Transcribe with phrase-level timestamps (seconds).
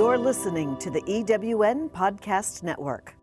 [0.00, 3.14] You're listening to the EWN Podcast Network.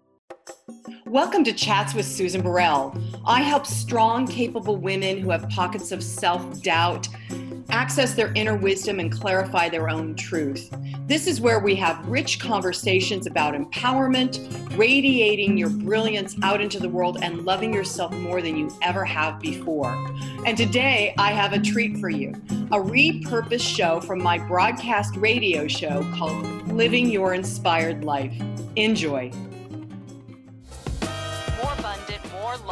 [1.07, 2.95] Welcome to Chats with Susan Burrell.
[3.25, 7.07] I help strong, capable women who have pockets of self doubt
[7.69, 10.73] access their inner wisdom and clarify their own truth.
[11.05, 16.89] This is where we have rich conversations about empowerment, radiating your brilliance out into the
[16.89, 19.93] world, and loving yourself more than you ever have before.
[20.45, 22.33] And today I have a treat for you
[22.71, 28.33] a repurposed show from my broadcast radio show called Living Your Inspired Life.
[28.75, 29.31] Enjoy.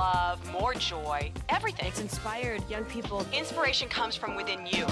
[0.05, 1.87] Love, more joy, everything.
[1.87, 3.25] It's inspired young people.
[3.33, 4.85] Inspiration comes from within you.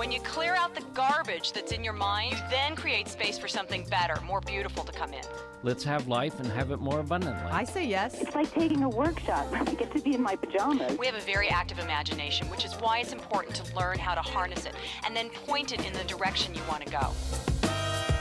[0.00, 3.48] When you clear out the garbage that's in your mind, you then create space for
[3.48, 5.24] something better, more beautiful to come in.
[5.62, 7.50] Let's have life and have it more abundantly.
[7.50, 8.18] I say yes.
[8.22, 9.46] It's like taking a workshop.
[9.52, 10.96] I get to be in my pajamas.
[10.96, 14.22] We have a very active imagination, which is why it's important to learn how to
[14.22, 17.69] harness it and then point it in the direction you want to go.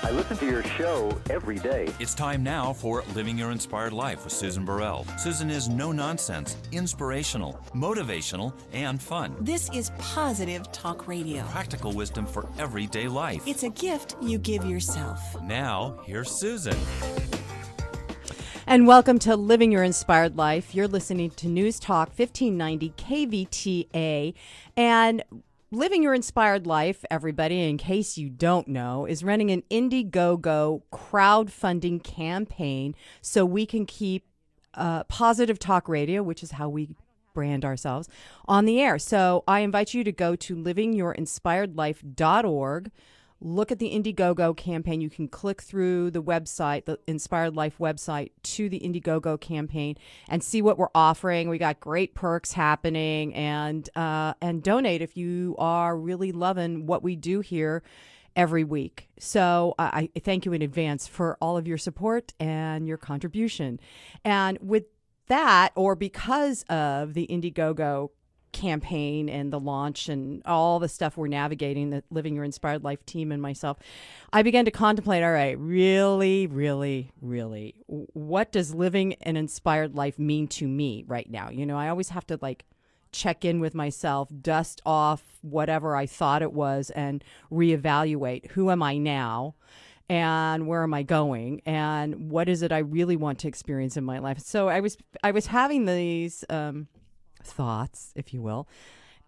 [0.02, 1.94] I listen to your show every day.
[2.00, 5.06] It's time now for Living Your Inspired Life with Susan Burrell.
[5.18, 9.36] Susan is no nonsense, inspirational, motivational, and fun.
[9.42, 11.44] This is positive talk radio.
[11.44, 13.44] Practical wisdom for everyday life.
[13.46, 15.20] It's a gift you give yourself.
[15.42, 16.78] Now, here's Susan.
[18.66, 20.74] And welcome to Living Your Inspired Life.
[20.74, 24.34] You're listening to News Talk 1590 KVTA.
[24.78, 25.24] And
[25.72, 32.04] Living Your Inspired Life, everybody, in case you don't know, is running an Indiegogo crowdfunding
[32.04, 34.26] campaign so we can keep
[34.74, 36.96] uh, positive talk radio, which is how we
[37.36, 38.10] brand ourselves,
[38.48, 38.98] on the air.
[38.98, 42.92] So I invite you to go to livingyourinspiredlife.org.
[43.42, 45.00] Look at the Indiegogo campaign.
[45.00, 49.96] You can click through the website, the Inspired Life website, to the Indiegogo campaign
[50.28, 51.48] and see what we're offering.
[51.48, 57.02] We got great perks happening, and uh, and donate if you are really loving what
[57.02, 57.82] we do here
[58.36, 59.08] every week.
[59.20, 63.80] So I I thank you in advance for all of your support and your contribution.
[64.26, 64.84] And with
[65.28, 68.10] that, or because of the Indiegogo
[68.52, 73.06] campaign and the launch and all the stuff we're navigating, the Living Your Inspired Life
[73.06, 73.78] team and myself,
[74.34, 80.20] I began to contemplate all right, really, really, really, what does living an inspired life
[80.20, 81.50] mean to me right now?
[81.50, 82.66] You know, I always have to like
[83.12, 88.84] check in with myself, dust off whatever I thought it was, and reevaluate who am
[88.84, 89.56] I now?
[90.10, 94.04] and where am I going and what is it I really want to experience in
[94.04, 94.40] my life.
[94.40, 96.88] So I was I was having these um,
[97.44, 98.68] thoughts, if you will,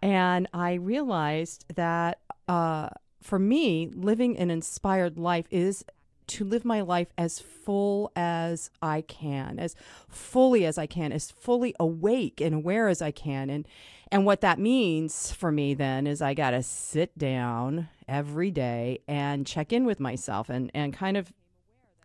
[0.00, 2.88] and I realized that uh,
[3.22, 5.84] for me, living an inspired life is
[6.28, 9.74] to live my life as full as I can, as
[10.08, 13.50] fully as I can, as fully awake and aware as I can.
[13.50, 13.66] And
[14.10, 18.98] and what that means for me then is I got to sit down every day
[19.08, 21.32] and check in with myself and and kind of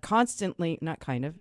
[0.02, 1.36] constantly, not kind of,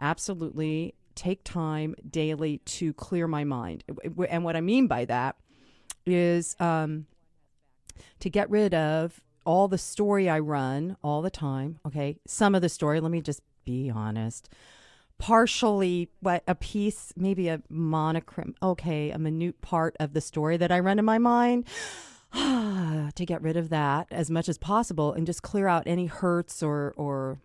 [0.00, 3.82] absolutely take time daily to clear my mind.
[4.30, 5.36] And what I mean by that
[6.06, 7.06] is um,
[8.20, 11.80] to get rid of all the story I run all the time.
[11.86, 12.18] Okay.
[12.26, 14.48] Some of the story, let me just be honest.
[15.18, 20.70] Partially, what a piece, maybe a monochrome, okay, a minute part of the story that
[20.70, 21.64] I run in my mind.
[22.32, 26.62] to get rid of that as much as possible and just clear out any hurts
[26.62, 27.38] or or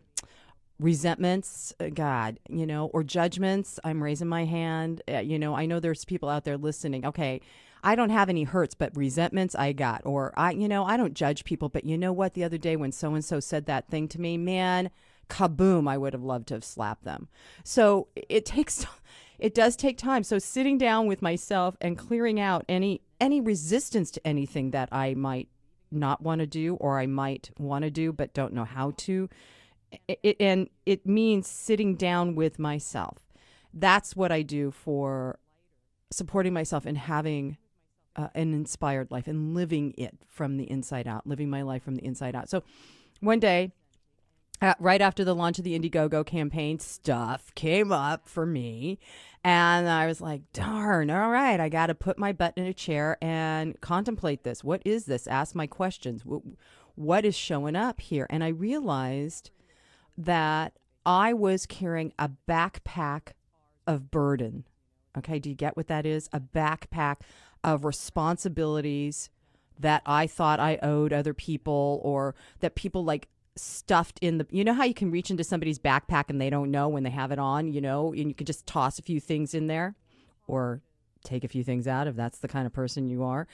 [0.79, 5.66] resentments uh, god you know or judgments i'm raising my hand uh, you know i
[5.66, 7.39] know there's people out there listening okay
[7.84, 11.13] i don't have any hurts but resentments i got or i you know i don't
[11.13, 12.33] judge people but you know what?
[12.33, 14.89] The other day when so and so said that thing to me man
[15.29, 17.28] kaboom i would have loved to have slapped them.
[17.63, 18.85] So it takes
[19.39, 20.23] it does take time.
[20.23, 25.13] So sitting down with myself and clearing out any any resistance to anything that i
[25.13, 25.50] might
[25.91, 29.29] not want to do or i might want to do but don't know how to
[30.08, 33.18] it, and it means sitting down with myself.
[33.74, 35.40] That's what I do for
[36.12, 37.58] supporting myself and having
[38.16, 41.96] uh, an inspired life and living it from the inside out, living my life from
[41.96, 42.50] the inside out.
[42.50, 42.63] So
[43.19, 43.72] one day,
[44.62, 49.00] uh, right after the launch of the Indiegogo campaign, stuff came up for me.
[49.44, 52.74] And I was like, darn, all right, I got to put my butt in a
[52.74, 54.63] chair and contemplate this.
[54.63, 55.28] What is this?
[55.28, 56.24] Ask my questions.
[56.24, 56.44] What,
[56.96, 58.28] what is showing up here?
[58.30, 59.50] And I realized
[60.18, 60.74] that
[61.06, 63.33] I was carrying a backpack
[63.88, 64.65] of burden.
[65.18, 66.30] Okay, do you get what that is?
[66.33, 67.18] A backpack
[67.63, 69.30] of responsibilities
[69.80, 74.63] that I thought I owed other people or that people like stuffed in the you
[74.63, 77.31] know how you can reach into somebody's backpack and they don't know when they have
[77.31, 79.95] it on, you know, and you can just toss a few things in there
[80.48, 80.81] or
[81.24, 83.48] take a few things out if that's the kind of person you are.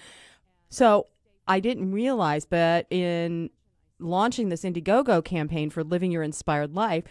[0.70, 1.08] So,
[1.48, 3.50] I didn't realize but in
[4.00, 7.04] launching this Indiegogo campaign for living your inspired life,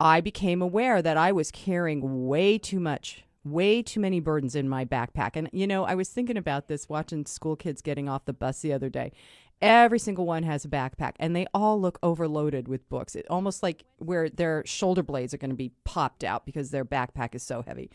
[0.00, 4.68] I became aware that I was carrying way too much, way too many burdens in
[4.68, 5.30] my backpack.
[5.34, 8.60] And, you know, I was thinking about this watching school kids getting off the bus
[8.60, 9.12] the other day.
[9.60, 13.14] Every single one has a backpack and they all look overloaded with books.
[13.14, 16.84] It almost like where their shoulder blades are going to be popped out because their
[16.84, 17.88] backpack is so heavy.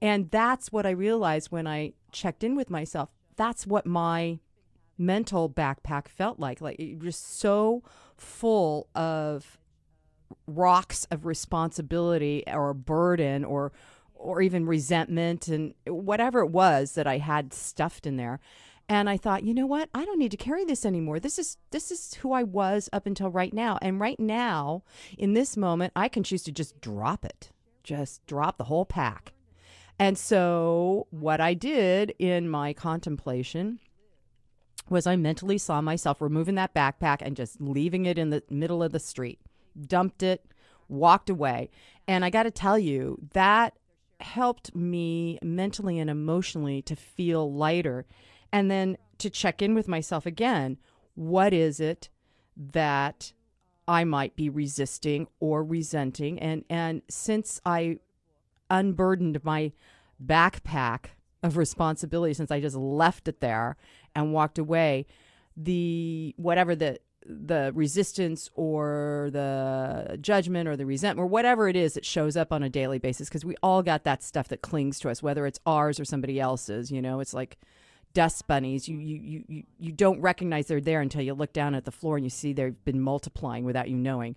[0.00, 3.10] And that's what I realized when I checked in with myself.
[3.36, 4.38] That's what my
[5.00, 6.60] mental backpack felt like.
[6.60, 7.82] Like it was so
[8.16, 9.58] full of
[10.46, 13.72] rocks of responsibility or burden or
[14.14, 18.38] or even resentment and whatever it was that I had stuffed in there.
[18.86, 19.88] And I thought, you know what?
[19.94, 21.20] I don't need to carry this anymore.
[21.20, 23.78] This is this is who I was up until right now.
[23.80, 24.82] And right now,
[25.16, 27.50] in this moment, I can choose to just drop it.
[27.82, 29.32] Just drop the whole pack.
[29.98, 33.80] And so what I did in my contemplation
[34.90, 38.82] was I mentally saw myself removing that backpack and just leaving it in the middle
[38.82, 39.38] of the street.
[39.80, 40.44] Dumped it,
[40.88, 41.70] walked away.
[42.08, 43.74] And I got to tell you, that
[44.20, 48.04] helped me mentally and emotionally to feel lighter
[48.52, 50.76] and then to check in with myself again.
[51.14, 52.08] What is it
[52.56, 53.32] that
[53.86, 56.38] I might be resisting or resenting?
[56.38, 57.98] And and since I
[58.68, 59.72] unburdened my
[60.24, 61.06] backpack
[61.42, 63.76] of responsibility, since I just left it there
[64.14, 65.06] and walked away,
[65.56, 71.92] the whatever the the resistance or the judgment or the resentment or whatever it is
[71.92, 74.98] that shows up on a daily basis because we all got that stuff that clings
[74.98, 77.58] to us whether it's ours or somebody else's you know it's like
[78.14, 78.88] dust bunnies.
[78.88, 82.16] You, you, you, you don't recognize they're there until you look down at the floor
[82.16, 84.36] and you see they've been multiplying without you knowing.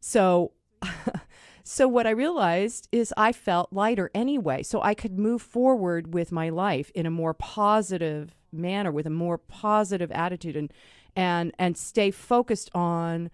[0.00, 0.52] So,
[1.64, 4.62] so what I realized is I felt lighter anyway.
[4.62, 9.10] So I could move forward with my life in a more positive manner, with a
[9.10, 10.72] more positive attitude, and
[11.16, 13.30] and and stay focused on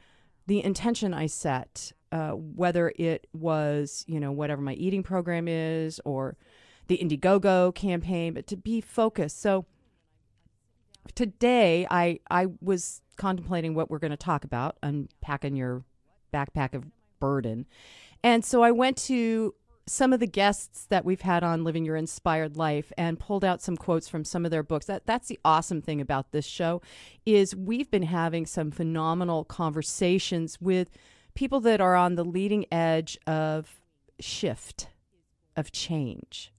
[0.46, 1.92] the intention I set.
[2.12, 6.36] Uh, whether it was, you know, whatever my eating program is, or
[6.88, 9.40] the Indiegogo campaign, but to be focused.
[9.40, 9.64] So
[11.14, 15.84] today I I was contemplating what we're going to talk about, unpacking your
[16.32, 16.84] backpack of
[17.20, 17.66] burden.
[18.24, 19.54] And so I went to
[19.90, 23.60] some of the guests that we've had on Living Your Inspired Life and pulled out
[23.60, 24.86] some quotes from some of their books.
[24.86, 26.80] That that's the awesome thing about this show
[27.26, 30.90] is we've been having some phenomenal conversations with
[31.34, 33.80] people that are on the leading edge of
[34.20, 34.86] shift,
[35.56, 36.52] of change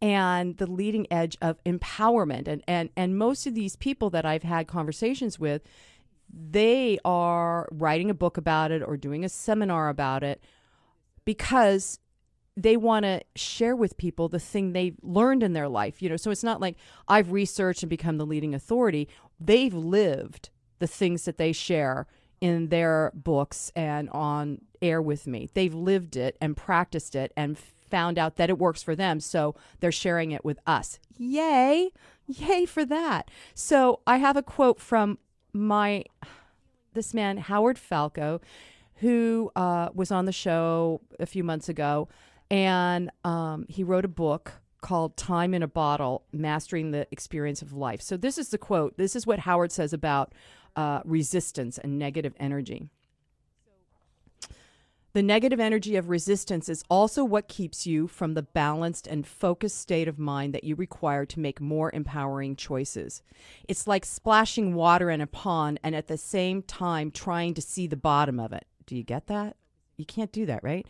[0.00, 2.48] and the leading edge of empowerment.
[2.48, 5.60] And, and, and most of these people that I've had conversations with,
[6.32, 10.42] they are writing a book about it or doing a seminar about it
[11.26, 11.98] because
[12.60, 16.16] they want to share with people the thing they've learned in their life you know
[16.16, 16.76] so it's not like
[17.08, 19.08] i've researched and become the leading authority
[19.38, 22.06] they've lived the things that they share
[22.40, 27.56] in their books and on air with me they've lived it and practiced it and
[27.88, 29.20] found out that it works for them.
[29.20, 30.98] So they're sharing it with us.
[31.16, 31.90] Yay!
[32.26, 33.30] Yay for that.
[33.54, 35.18] So I have a quote from
[35.52, 36.04] my
[36.94, 38.40] this man Howard Falco,
[38.96, 42.08] who uh, was on the show a few months ago,
[42.50, 47.72] and um, he wrote a book called Time in a Bottle Mastering the Experience of
[47.72, 48.00] Life.
[48.00, 48.96] So, this is the quote.
[48.96, 50.32] This is what Howard says about
[50.76, 52.88] uh, resistance and negative energy.
[55.14, 59.80] The negative energy of resistance is also what keeps you from the balanced and focused
[59.80, 63.22] state of mind that you require to make more empowering choices.
[63.66, 67.86] It's like splashing water in a pond and at the same time trying to see
[67.86, 68.66] the bottom of it.
[68.86, 69.56] Do you get that?
[69.96, 70.86] You can't do that, right?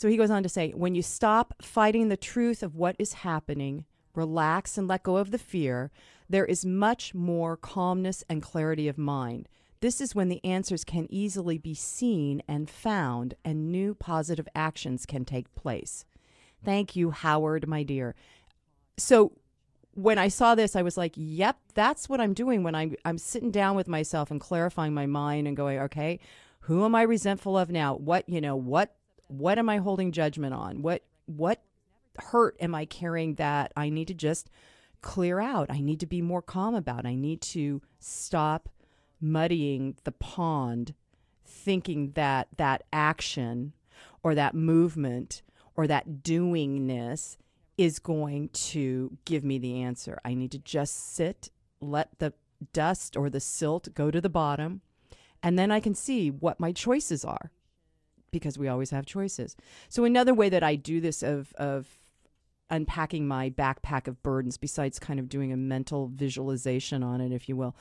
[0.00, 3.12] So he goes on to say when you stop fighting the truth of what is
[3.12, 5.90] happening, relax and let go of the fear,
[6.26, 9.46] there is much more calmness and clarity of mind.
[9.82, 15.04] This is when the answers can easily be seen and found, and new positive actions
[15.04, 16.06] can take place.
[16.64, 18.14] Thank you, Howard, my dear.
[18.96, 19.32] So,
[19.92, 23.18] when I saw this, I was like, yep, that's what I'm doing when I'm, I'm
[23.18, 26.20] sitting down with myself and clarifying my mind and going, okay,
[26.60, 27.96] who am I resentful of now?
[27.96, 28.94] What, you know, what,
[29.30, 30.82] what am I holding judgment on?
[30.82, 31.62] What, what
[32.18, 34.50] hurt am I carrying that I need to just
[35.02, 35.70] clear out?
[35.70, 37.06] I need to be more calm about.
[37.06, 38.68] I need to stop
[39.20, 40.94] muddying the pond,
[41.44, 43.72] thinking that that action
[44.22, 45.42] or that movement
[45.76, 47.36] or that doingness
[47.78, 50.20] is going to give me the answer.
[50.24, 52.32] I need to just sit, let the
[52.72, 54.82] dust or the silt go to the bottom,
[55.42, 57.50] and then I can see what my choices are
[58.30, 59.56] because we always have choices.
[59.88, 61.88] So another way that I do this of of
[62.70, 67.48] unpacking my backpack of burdens besides kind of doing a mental visualization on it if
[67.48, 67.74] you will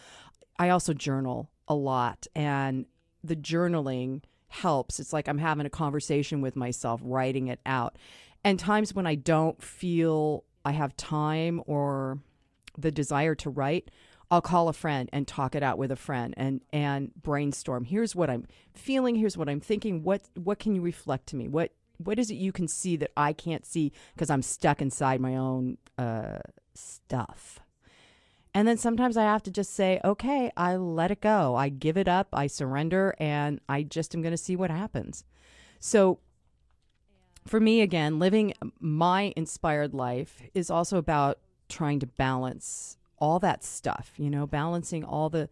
[0.58, 2.88] I also journal a lot and
[3.24, 5.00] the journaling helps.
[5.00, 7.98] It's like I'm having a conversation with myself, writing it out.
[8.44, 12.20] And times when I don't feel I have time or
[12.77, 13.91] the desire to write,
[14.31, 17.86] I'll call a friend and talk it out with a friend and and brainstorm.
[17.86, 20.03] Here's what I'm feeling, here's what I'm thinking.
[20.03, 21.48] What what can you reflect to me?
[21.48, 25.19] What what is it you can see that I can't see because I'm stuck inside
[25.19, 26.39] my own uh,
[26.74, 27.59] stuff?
[28.53, 31.55] And then sometimes I have to just say, okay, I let it go.
[31.55, 32.29] I give it up.
[32.33, 35.24] I surrender and I just am going to see what happens.
[35.79, 36.19] So
[37.45, 43.64] for me, again, living my inspired life is also about trying to balance all that
[43.64, 45.50] stuff, you know, balancing all the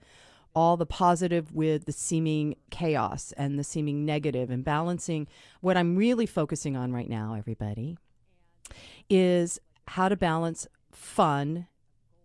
[0.55, 5.27] all the positive with the seeming chaos and the seeming negative and balancing
[5.61, 7.95] what I'm really focusing on right now, everybody,
[9.07, 11.67] is how to balance fun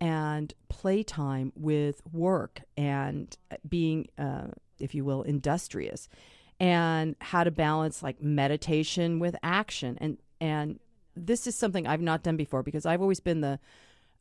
[0.01, 3.37] and playtime with work and
[3.69, 4.47] being, uh,
[4.81, 6.09] if you will, industrious,
[6.59, 9.99] and how to balance like meditation with action.
[10.01, 10.81] And and
[11.15, 13.61] this is something I've not done before because I've always been the,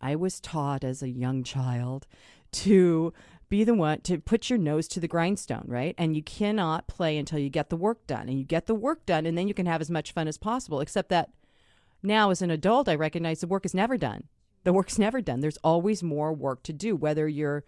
[0.01, 2.07] I was taught as a young child
[2.53, 3.13] to
[3.49, 5.93] be the one to put your nose to the grindstone, right?
[5.97, 8.29] And you cannot play until you get the work done.
[8.29, 10.37] And you get the work done, and then you can have as much fun as
[10.37, 10.79] possible.
[10.79, 11.31] Except that
[12.01, 14.23] now, as an adult, I recognize the work is never done.
[14.63, 15.41] The work's never done.
[15.41, 17.63] There's always more work to do, whether you're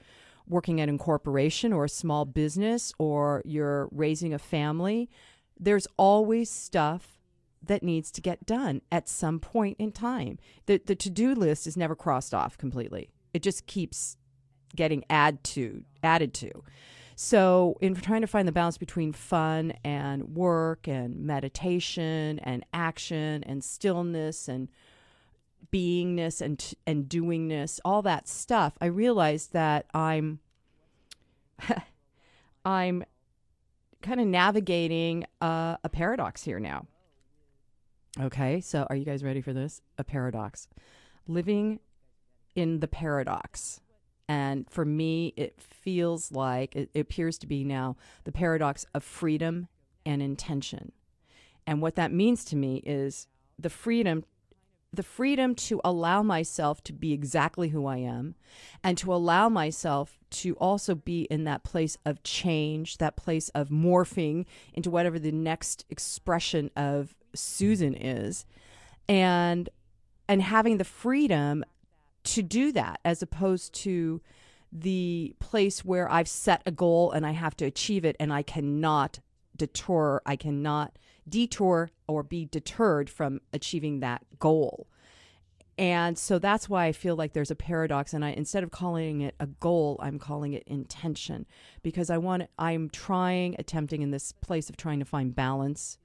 [0.48, 5.10] working at a corporation or a small business or you're raising a family.
[5.60, 7.12] There's always stuff
[7.65, 10.38] that needs to get done at some point in time.
[10.65, 14.17] The, the to do list is never crossed off completely, it just keeps
[14.75, 16.63] getting add to added to.
[17.15, 23.43] So, in trying to find the balance between fun and work and meditation and action
[23.43, 24.70] and stillness and
[25.72, 30.39] beingness and and doingness, all that stuff, I realized that I'm
[32.65, 33.03] I'm
[34.01, 36.88] kind of navigating uh, a paradox here now.
[38.20, 39.82] Okay, so are you guys ready for this?
[39.98, 40.67] A paradox.
[41.27, 41.79] Living
[42.55, 43.82] in the paradox.
[44.27, 49.67] And for me, it feels like it, appears to be now the paradox of freedom
[50.05, 50.91] and intention.
[51.65, 53.27] And what that means to me is
[53.58, 54.25] the freedom
[54.94, 58.36] the freedom to allow myself to be exactly who I am
[58.84, 63.70] and to allow myself to also be in that place of change, that place of
[63.70, 68.46] morphing into whatever the next expression of Susan is.
[69.10, 69.68] And
[70.30, 71.66] and having the freedom
[72.24, 74.22] to do that as opposed to
[74.72, 78.42] the place where I've set a goal and I have to achieve it and I
[78.42, 79.20] cannot
[79.56, 84.88] detour, I cannot detour or be deterred from achieving that goal.
[85.77, 89.22] And so that's why I feel like there's a paradox and I instead of calling
[89.22, 91.48] it a goal, I'm calling it intention
[91.82, 95.98] because I want I'm trying attempting in this place of trying to find balance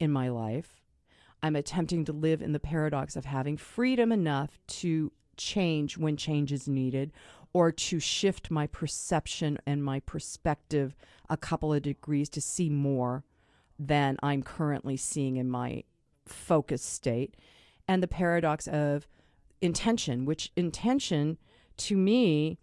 [0.00, 0.80] in my life.
[1.42, 6.52] I'm attempting to live in the paradox of having freedom enough to change when change
[6.52, 7.12] is needed
[7.52, 10.96] or to shift my perception and my perspective
[11.30, 13.24] a couple of degrees to see more
[13.78, 15.84] than I'm currently seeing in my
[16.26, 17.34] focus state.
[17.86, 19.06] And the paradox of
[19.60, 21.38] intention, which intention
[21.76, 22.58] to me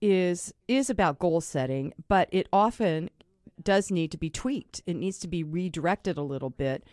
[0.00, 3.10] is is about goal setting, but it often
[3.62, 4.82] does need to be tweaked.
[4.86, 6.84] It needs to be redirected a little bit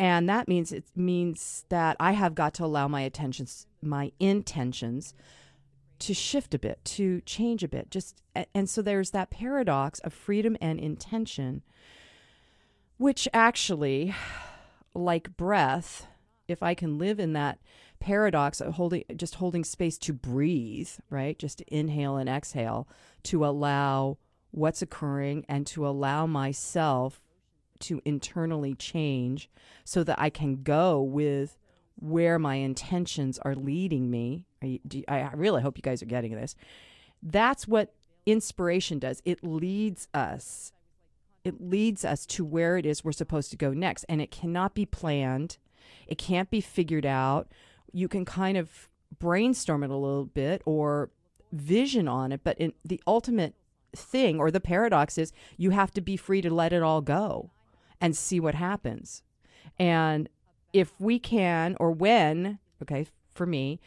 [0.00, 5.12] and that means it means that I have got to allow my attentions, my intentions,
[5.98, 7.90] to shift a bit, to change a bit.
[7.90, 8.22] Just
[8.54, 11.60] and so there's that paradox of freedom and intention,
[13.00, 14.14] which actually,
[14.92, 16.06] like breath,
[16.46, 17.58] if I can live in that
[17.98, 21.38] paradox of holding just holding space to breathe, right?
[21.38, 22.86] Just inhale and exhale,
[23.22, 24.18] to allow
[24.50, 27.22] what's occurring and to allow myself
[27.78, 29.48] to internally change
[29.82, 31.56] so that I can go with
[31.96, 34.44] where my intentions are leading me.
[34.62, 34.78] I,
[35.08, 36.54] I really hope you guys are getting this.
[37.22, 37.94] That's what
[38.26, 39.22] inspiration does.
[39.24, 40.72] It leads us.
[41.44, 44.04] It leads us to where it is we're supposed to go next.
[44.08, 45.58] And it cannot be planned.
[46.06, 47.48] It can't be figured out.
[47.92, 51.10] You can kind of brainstorm it a little bit or
[51.52, 53.54] vision on it, but in the ultimate
[53.94, 57.50] thing or the paradox is you have to be free to let it all go
[58.00, 59.22] and see what happens.
[59.78, 60.28] And
[60.72, 63.80] if we can, or when, okay, for me,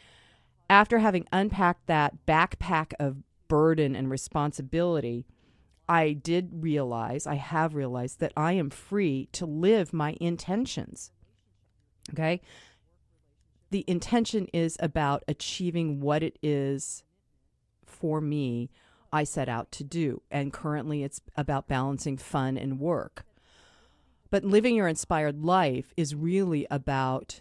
[0.68, 5.26] after having unpacked that backpack of burden and responsibility,
[5.88, 11.10] I did realize, I have realized that I am free to live my intentions.
[12.10, 12.40] Okay?
[13.70, 17.04] The intention is about achieving what it is
[17.84, 18.70] for me
[19.12, 20.22] I set out to do.
[20.30, 23.24] And currently it's about balancing fun and work.
[24.30, 27.40] But living your inspired life is really about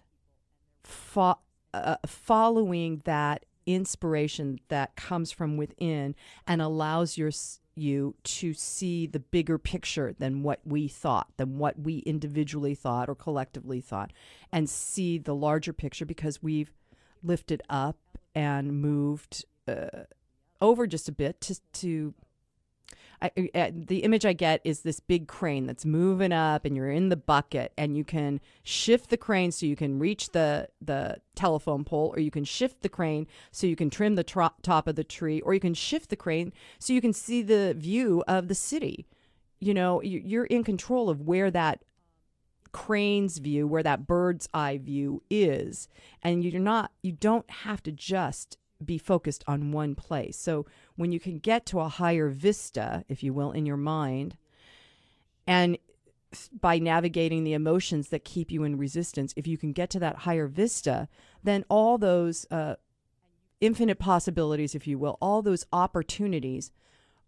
[0.84, 1.40] fo-
[1.74, 6.14] uh, following that inspiration that comes from within
[6.46, 7.32] and allows your
[7.76, 13.10] you to see the bigger picture than what we thought, than what we individually thought
[13.10, 14.12] or collectively thought,
[14.52, 16.72] and see the larger picture because we've
[17.24, 17.98] lifted up
[18.36, 20.04] and moved uh,
[20.62, 22.14] over just a bit to, to
[23.24, 26.92] I, uh, the image I get is this big crane that's moving up, and you're
[26.92, 31.18] in the bucket, and you can shift the crane so you can reach the the
[31.34, 34.88] telephone pole, or you can shift the crane so you can trim the tro- top
[34.88, 38.24] of the tree, or you can shift the crane so you can see the view
[38.28, 39.08] of the city.
[39.62, 41.86] You know, you're in control of where that
[42.74, 45.88] crane's view, where that bird's eye view is,
[46.22, 46.92] and you're not.
[47.02, 50.38] You don't have to just be focused on one place.
[50.38, 54.38] So when you can get to a higher vista, if you will, in your mind,
[55.46, 55.78] and
[56.60, 60.18] by navigating the emotions that keep you in resistance, if you can get to that
[60.18, 61.08] higher vista,
[61.44, 62.76] then all those uh,
[63.62, 66.72] infinite possibilities, if you will, all those opportunities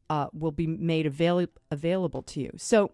[0.10, 2.52] uh, will be made avail- available to you.
[2.58, 2.92] So,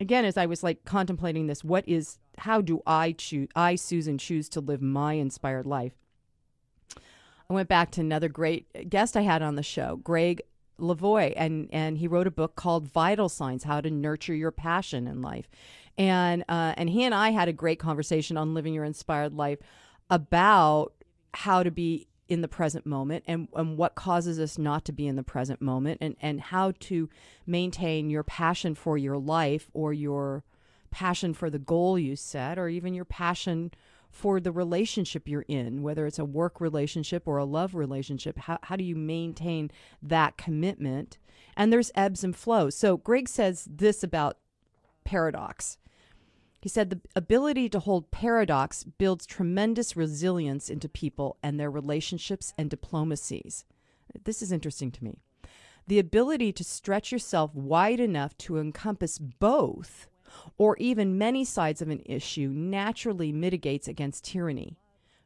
[0.00, 4.18] again, as I was like contemplating this, what is, how do I choose, I, Susan,
[4.18, 5.92] choose to live my inspired life?
[7.50, 10.42] I went back to another great guest I had on the show, Greg
[10.78, 15.06] Levoy, and and he wrote a book called Vital Signs: How to Nurture Your Passion
[15.06, 15.48] in Life,
[15.96, 19.58] and uh, and he and I had a great conversation on living your inspired life
[20.10, 20.92] about
[21.32, 25.06] how to be in the present moment and, and what causes us not to be
[25.06, 27.08] in the present moment and, and how to
[27.46, 30.44] maintain your passion for your life or your
[30.90, 33.70] passion for the goal you set or even your passion
[34.10, 38.38] for the relationship you're in, whether it's a work relationship or a love relationship.
[38.38, 39.70] How, how do you maintain
[40.02, 41.18] that commitment?
[41.56, 42.74] And there's ebbs and flows.
[42.74, 44.38] So Greg says this about
[45.04, 45.78] paradox.
[46.60, 52.52] He said the ability to hold paradox builds tremendous resilience into people and their relationships
[52.58, 53.64] and diplomacies.
[54.24, 55.18] This is interesting to me.
[55.86, 60.08] The ability to stretch yourself wide enough to encompass both
[60.56, 64.76] or even many sides of an issue naturally mitigates against tyranny,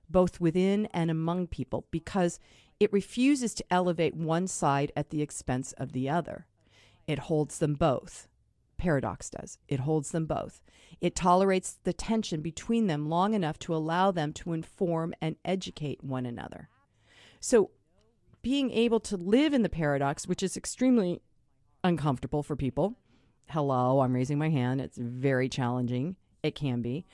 [0.08, 2.38] both within and among people, because
[2.80, 6.46] it refuses to elevate one side at the expense of the other.
[7.06, 8.28] It holds them both.
[8.76, 9.58] Paradox does.
[9.68, 10.60] It holds them both.
[11.00, 16.02] It tolerates the tension between them long enough to allow them to inform and educate
[16.02, 16.68] one another.
[17.38, 17.70] So,
[18.42, 21.22] being able to live in the paradox, which is extremely
[21.84, 22.96] uncomfortable for people,
[23.48, 24.80] hello, I'm raising my hand.
[24.80, 26.16] It's very challenging.
[26.42, 27.04] It can be.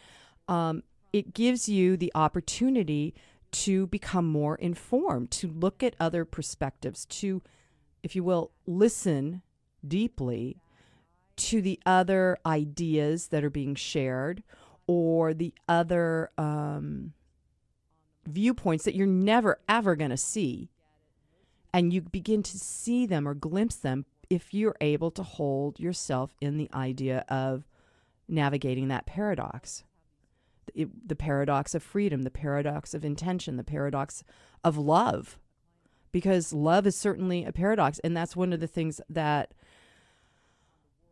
[0.47, 3.14] Um, it gives you the opportunity
[3.51, 7.43] to become more informed, to look at other perspectives, to,
[8.03, 9.43] if you will, listen
[9.87, 10.61] deeply
[11.37, 14.43] to the other ideas that are being shared
[14.87, 17.12] or the other um,
[18.27, 20.71] viewpoints that you're never, ever going to see.
[21.73, 26.35] And you begin to see them or glimpse them if you're able to hold yourself
[26.41, 27.64] in the idea of
[28.29, 29.85] navigating that paradox.
[30.75, 34.23] It, the paradox of freedom, the paradox of intention, the paradox
[34.62, 35.38] of love.
[36.12, 37.99] Because love is certainly a paradox.
[38.01, 39.53] And that's one of the things that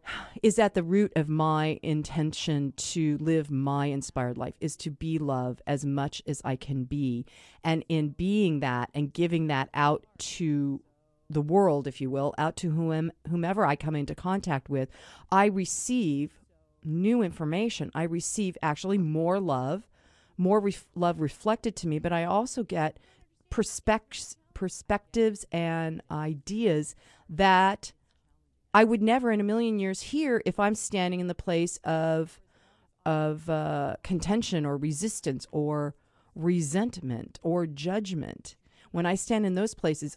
[0.43, 5.19] is at the root of my intention to live my inspired life is to be
[5.19, 7.25] love as much as I can be.
[7.65, 10.83] And in being that and giving that out to
[11.29, 14.89] the world, if you will, out to whom, whomever I come into contact with,
[15.31, 16.41] I receive
[16.85, 17.91] new information.
[17.95, 19.87] I receive actually more love,
[20.37, 22.99] more ref- love reflected to me, but I also get
[23.51, 26.95] perspectives, perspectives and ideas
[27.29, 27.93] that
[28.73, 32.41] I would never in a million years hear if I'm standing in the place of
[33.05, 35.95] of uh, contention or resistance or
[36.35, 38.57] resentment or judgment.
[38.91, 40.17] When I stand in those places,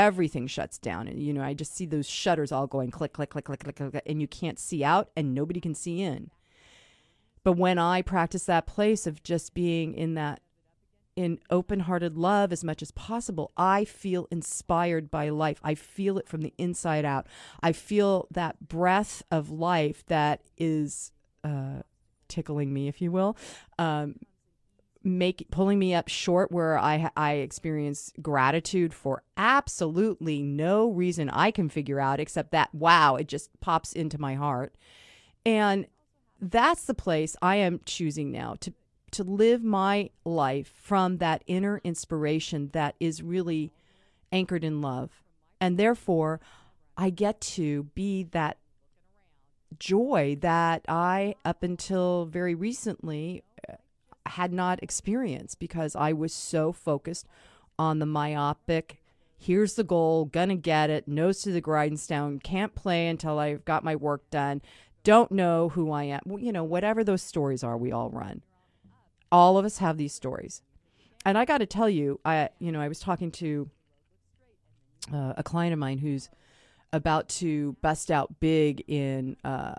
[0.00, 1.06] everything shuts down.
[1.08, 3.76] And you know i just see those shutters all going click click click click click
[3.76, 6.30] click and you can't see out and nobody can see in.
[7.44, 10.40] But when i practice that place of just being in that
[11.16, 15.60] in open-hearted love as much as possible i feel inspired by life.
[15.62, 17.26] I feel it from the inside out.
[17.62, 21.12] I feel that breath of life that is
[21.44, 21.82] uh,
[22.28, 23.36] tickling me if you will
[23.78, 24.14] um,
[25.02, 31.50] make pulling me up short where I I experience gratitude for absolutely no reason I
[31.50, 34.74] can figure out except that wow it just pops into my heart.
[35.46, 35.86] And
[36.40, 38.72] that's the place I am choosing now to
[39.12, 43.72] to live my life from that inner inspiration that is really
[44.30, 45.22] anchored in love.
[45.60, 46.40] And therefore
[46.96, 48.58] I get to be that
[49.78, 53.42] joy that I, up until very recently,
[54.30, 57.26] had not experienced because I was so focused
[57.78, 59.02] on the myopic.
[59.38, 63.84] Here's the goal, gonna get it, nose to the grindstone, can't play until I've got
[63.84, 64.60] my work done,
[65.02, 66.20] don't know who I am.
[66.38, 68.42] You know, whatever those stories are, we all run.
[69.32, 70.62] All of us have these stories.
[71.24, 73.70] And I got to tell you, I, you know, I was talking to
[75.12, 76.28] uh, a client of mine who's
[76.92, 79.74] about to bust out big in uh,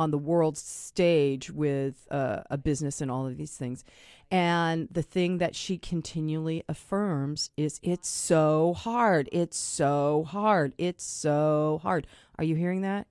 [0.00, 3.84] on the world stage with uh, a business and all of these things.
[4.30, 9.28] And the thing that she continually affirms is it's so hard.
[9.30, 10.72] It's so hard.
[10.78, 12.06] It's so hard.
[12.38, 13.08] Are you hearing that?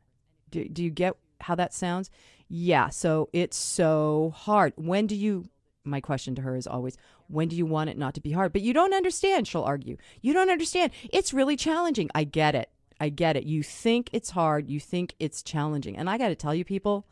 [0.50, 2.10] Do, do you get how that sounds?
[2.48, 2.90] Yeah.
[2.90, 4.74] So it's so hard.
[4.76, 5.46] When do you,
[5.84, 6.98] my question to her is always,
[7.28, 8.52] when do you want it not to be hard?
[8.52, 9.98] But you don't understand, she'll argue.
[10.24, 10.92] You don't understand.
[11.14, 12.10] It's really challenging.
[12.16, 12.72] I get it.
[13.00, 13.44] I get it.
[13.44, 15.98] You think it's hard, you think it's challenging.
[15.98, 17.06] And I got to tell you, people,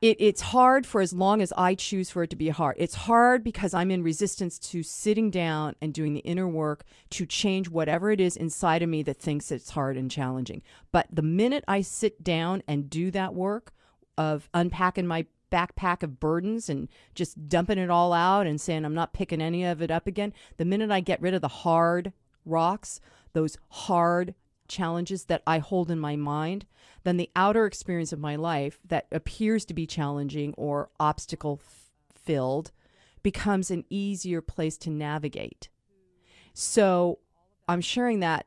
[0.00, 2.76] it, it's hard for as long as I choose for it to be hard.
[2.78, 7.26] It's hard because I'm in resistance to sitting down and doing the inner work to
[7.26, 10.62] change whatever it is inside of me that thinks it's hard and challenging.
[10.92, 13.72] But the minute I sit down and do that work
[14.16, 18.94] of unpacking my backpack of burdens and just dumping it all out and saying I'm
[18.94, 22.12] not picking any of it up again, the minute I get rid of the hard
[22.44, 23.00] rocks,
[23.38, 24.34] those hard
[24.66, 26.66] challenges that I hold in my mind,
[27.04, 31.60] then the outer experience of my life that appears to be challenging or obstacle
[32.12, 32.72] filled
[33.22, 35.68] becomes an easier place to navigate.
[36.52, 37.20] So
[37.68, 38.46] I'm sharing that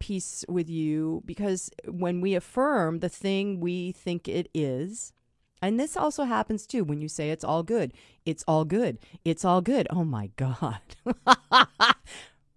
[0.00, 5.12] piece with you because when we affirm the thing we think it is,
[5.62, 7.92] and this also happens too when you say it's all good.
[8.26, 8.98] It's all good.
[9.24, 9.86] It's all good.
[9.90, 10.80] Oh my God.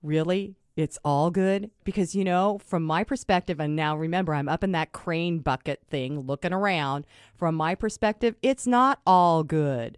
[0.01, 0.55] really?
[0.75, 4.71] It's all good because you know from my perspective and now remember i'm up in
[4.71, 7.05] that crane bucket thing looking around.
[7.35, 9.97] From my perspective it's not all good.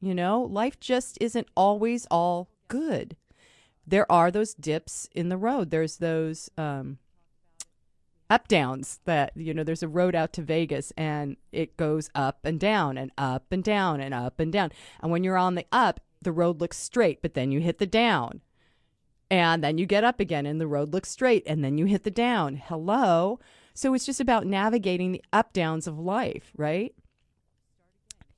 [0.00, 3.16] You know life just isn't always all good.
[3.86, 5.70] There are those dips in the road.
[5.70, 6.98] There's those um,
[8.28, 12.40] up downs that you know there's a road out to vegas and it goes up
[12.44, 14.70] and down and up and down and up and down.
[15.00, 17.86] And when you're on the up the road looks straight but then you hit the
[17.86, 18.40] down
[19.30, 22.04] and then you get up again and the road looks straight and then you hit
[22.04, 22.56] the down.
[22.56, 23.40] Hello.
[23.74, 26.94] So it's just about navigating the up downs of life, right?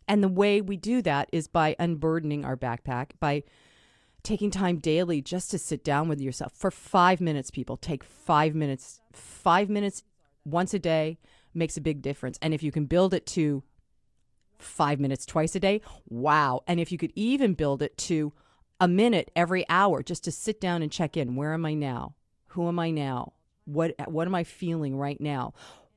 [0.08, 3.42] And the way we do that is by unburdening our backpack, by
[4.22, 7.76] taking time daily just to sit down with yourself for five minutes, people.
[7.76, 9.00] Take five minutes.
[9.12, 10.02] Five minutes
[10.44, 11.18] once a day
[11.54, 12.38] makes a big difference.
[12.40, 13.62] And if you can build it to
[14.58, 16.62] five minutes twice a day, wow.
[16.66, 18.32] And if you could even build it to
[18.80, 21.36] a minute every hour just to sit down and check in.
[21.36, 22.14] Where am I now?
[22.48, 23.32] Who am I now?
[23.64, 25.52] What what am I feeling right now?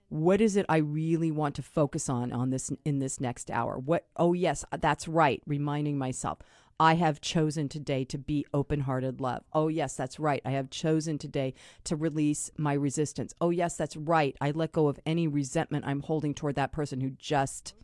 [0.09, 3.77] What is it I really want to focus on on this in this next hour?
[3.77, 6.39] What oh yes, that's right, reminding myself.
[6.79, 9.43] I have chosen today to be open-hearted love.
[9.53, 10.41] Oh yes, that's right.
[10.43, 13.35] I have chosen today to release my resistance.
[13.39, 14.35] Oh yes, that's right.
[14.41, 17.75] I let go of any resentment I'm holding toward that person who just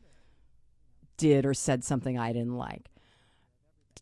[1.16, 2.90] did or said something I didn't like.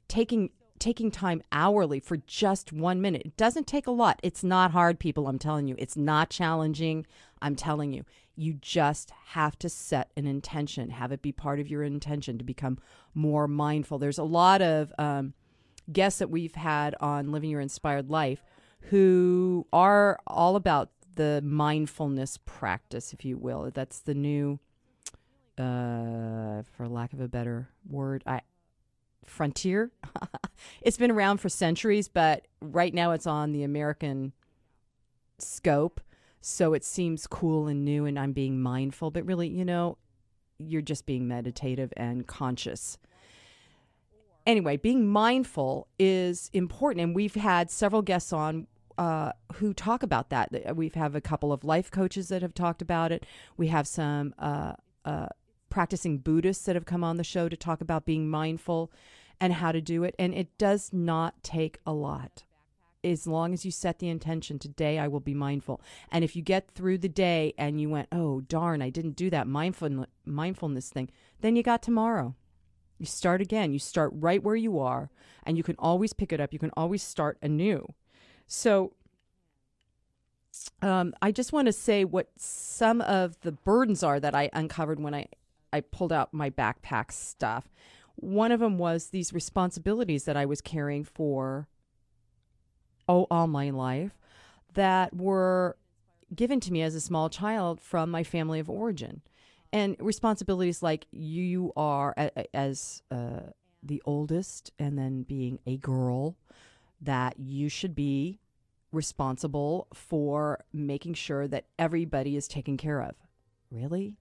[0.07, 0.51] Taking
[0.85, 3.23] taking time hourly for just one minute.
[3.25, 4.19] It doesn't take a lot.
[4.21, 5.27] It's not hard, people.
[5.27, 5.73] I'm telling you.
[5.79, 7.07] It's not challenging.
[7.41, 8.05] I'm telling you.
[8.35, 12.43] You just have to set an intention, have it be part of your intention to
[12.43, 12.77] become
[13.15, 13.97] more mindful.
[13.97, 15.33] There's a lot of um,
[15.91, 18.43] guests that we've had on Living Your Inspired Life
[18.91, 23.71] who are all about the mindfulness practice, if you will.
[23.73, 24.59] That's the new,
[25.57, 28.21] uh, for lack of a better word.
[28.27, 28.41] I,
[29.25, 29.91] frontier.
[30.81, 34.33] it's been around for centuries, but right now it's on the American
[35.37, 36.01] scope.
[36.41, 39.11] So it seems cool and new, and I'm being mindful.
[39.11, 39.97] But really, you know,
[40.59, 42.97] you're just being meditative and conscious.
[44.45, 47.01] Anyway, being mindful is important.
[47.01, 50.75] And we've had several guests on uh, who talk about that.
[50.75, 53.25] We've have a couple of life coaches that have talked about it.
[53.57, 55.27] We have some uh, uh,
[55.75, 58.89] practicing Buddhists that have come on the show to talk about being mindful
[59.41, 60.15] and how to do it.
[60.17, 62.45] And it does not take a lot.
[63.03, 65.81] As long as you set the intention, today I will be mindful.
[66.09, 69.29] And if you get through the day and you went, oh, darn, I didn't do
[69.31, 71.09] that mindful, mindfulness thing,
[71.41, 72.35] then you got tomorrow.
[72.97, 73.73] You start again.
[73.73, 75.11] You start right where you are,
[75.43, 76.53] and you can always pick it up.
[76.53, 77.85] You can always start anew.
[78.47, 78.93] So,
[80.81, 85.01] um, I just want to say what some of the burdens are that I uncovered
[85.01, 85.27] when I
[85.75, 87.65] I pulled out my backpack stuff.
[88.15, 91.67] One of them was these responsibilities that I was carrying for
[93.09, 94.13] oh all my life
[94.73, 95.75] that were
[96.33, 99.21] given to me as a small child from my family of origin.
[99.73, 102.15] And responsibilities like you are
[102.53, 103.51] as uh,
[103.83, 106.37] the oldest and then being a girl,
[107.01, 108.39] that you should be
[108.93, 113.15] responsible for making sure that everybody is taken care of.
[113.69, 114.15] Really?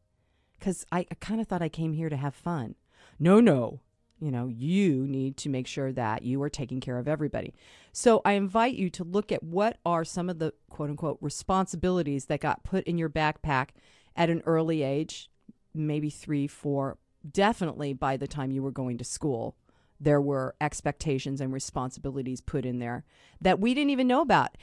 [0.58, 2.74] Because I, I kind of thought I came here to have fun.
[3.18, 3.80] No, no.
[4.20, 7.52] You know, you need to make sure that you are taking care of everybody.
[7.92, 12.26] So I invite you to look at what are some of the quote unquote responsibilities
[12.26, 13.70] that got put in your backpack
[14.16, 15.30] at an early age,
[15.74, 16.96] maybe three, four,
[17.28, 19.56] definitely by the time you were going to school.
[20.00, 23.04] There were expectations and responsibilities put in there
[23.40, 24.56] that we didn't even know about.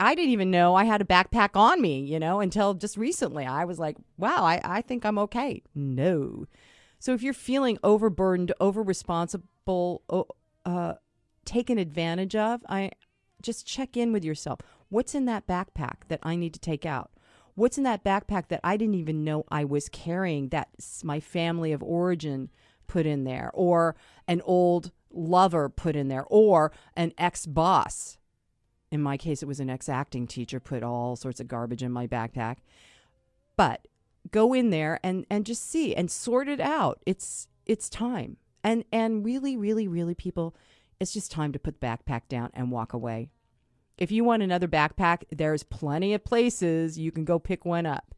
[0.00, 3.44] I didn't even know I had a backpack on me, you know, until just recently.
[3.44, 5.62] I was like, wow, I, I think I'm okay.
[5.74, 6.46] No.
[6.98, 10.02] So if you're feeling overburdened, over responsible,
[10.64, 10.94] uh,
[11.44, 12.92] taken advantage of, I
[13.42, 14.60] just check in with yourself.
[14.88, 17.10] What's in that backpack that I need to take out?
[17.54, 20.68] What's in that backpack that I didn't even know I was carrying that
[21.04, 22.48] my family of origin
[22.86, 28.16] put in there, or an old lover put in there, or an ex boss?
[28.90, 31.92] In my case, it was an ex acting teacher put all sorts of garbage in
[31.92, 32.56] my backpack.
[33.56, 33.86] But
[34.30, 37.02] go in there and and just see and sort it out.
[37.06, 38.36] It's it's time.
[38.64, 40.54] And and really really really people
[40.98, 43.30] it's just time to put the backpack down and walk away.
[43.96, 48.14] If you want another backpack, there's plenty of places you can go pick one up.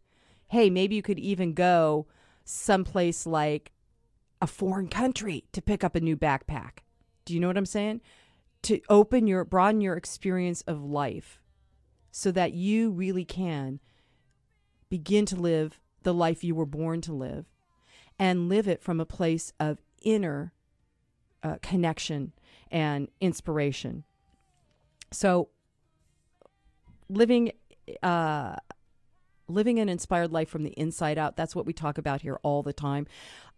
[0.49, 2.07] Hey, maybe you could even go
[2.45, 3.73] someplace like
[4.41, 6.79] a foreign country to pick up a new backpack.
[7.25, 8.01] Do you know what I'm saying?
[8.63, 11.41] To open your broaden your experience of life
[12.11, 13.81] so that you really can
[14.89, 17.47] begin to live the life you were born to live
[18.19, 20.53] and live it from a place of inner
[21.43, 22.33] uh, connection
[22.71, 24.05] and inspiration.
[25.11, 25.49] So,
[27.09, 27.53] living
[28.03, 28.57] uh,
[29.49, 31.37] living an inspired life from the inside out.
[31.37, 33.07] That's what we talk about here all the time.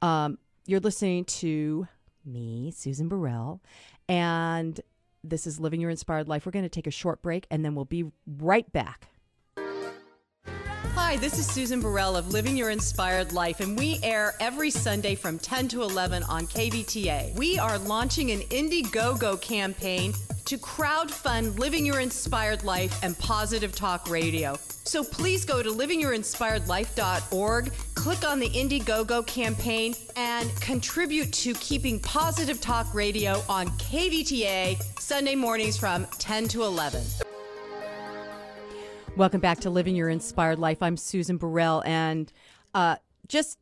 [0.02, 1.86] Um, you're listening to
[2.24, 3.60] me, Susan Burrell,
[4.08, 4.80] and
[5.24, 6.46] this is Living Your Inspired Life.
[6.46, 9.08] We're going to take a short break and then we'll be right back.
[10.94, 15.16] Hi, this is Susan Burrell of Living Your Inspired Life, and we air every Sunday
[15.16, 17.36] from 10 to 11 on KVTA.
[17.36, 20.12] We are launching an Indiegogo campaign
[20.54, 24.56] to crowdfund Living Your Inspired Life and Positive Talk Radio.
[24.84, 32.60] So please go to livingyourinspiredlife.org, click on the Indiegogo campaign, and contribute to keeping Positive
[32.60, 37.02] Talk Radio on KVTA Sunday mornings from 10 to 11.
[39.16, 40.84] Welcome back to Living Your Inspired Life.
[40.84, 42.32] I'm Susan Burrell, and
[42.74, 42.94] uh,
[43.26, 43.58] just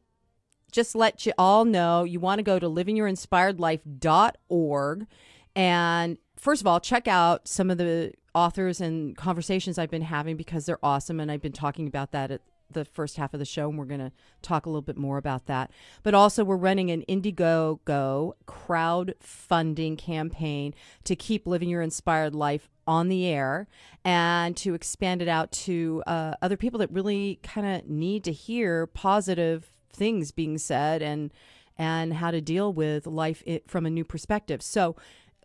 [0.73, 5.07] just let you all know you want to go to livingyourinspiredlife.org
[5.55, 10.37] and first of all check out some of the authors and conversations I've been having
[10.37, 13.47] because they're awesome and I've been talking about that at the first half of the
[13.47, 15.71] show and we're going to talk a little bit more about that.
[16.03, 20.75] But also we're running an Indiegogo crowdfunding campaign
[21.05, 23.69] to keep living your inspired life on the air
[24.05, 28.33] and to expand it out to uh, other people that really kind of need to
[28.33, 31.31] hear positive things being said and
[31.79, 34.63] and how to deal with life it, from a new perspective.
[34.63, 34.95] So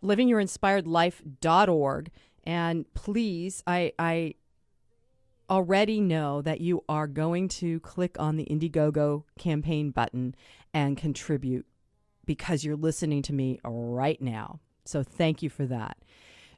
[0.02, 2.10] livingyourinspiredlife.org
[2.44, 4.34] and please I I
[5.50, 10.34] already know that you are going to click on the Indiegogo campaign button
[10.74, 11.66] and contribute
[12.26, 14.60] because you're listening to me right now.
[14.84, 15.96] So thank you for that.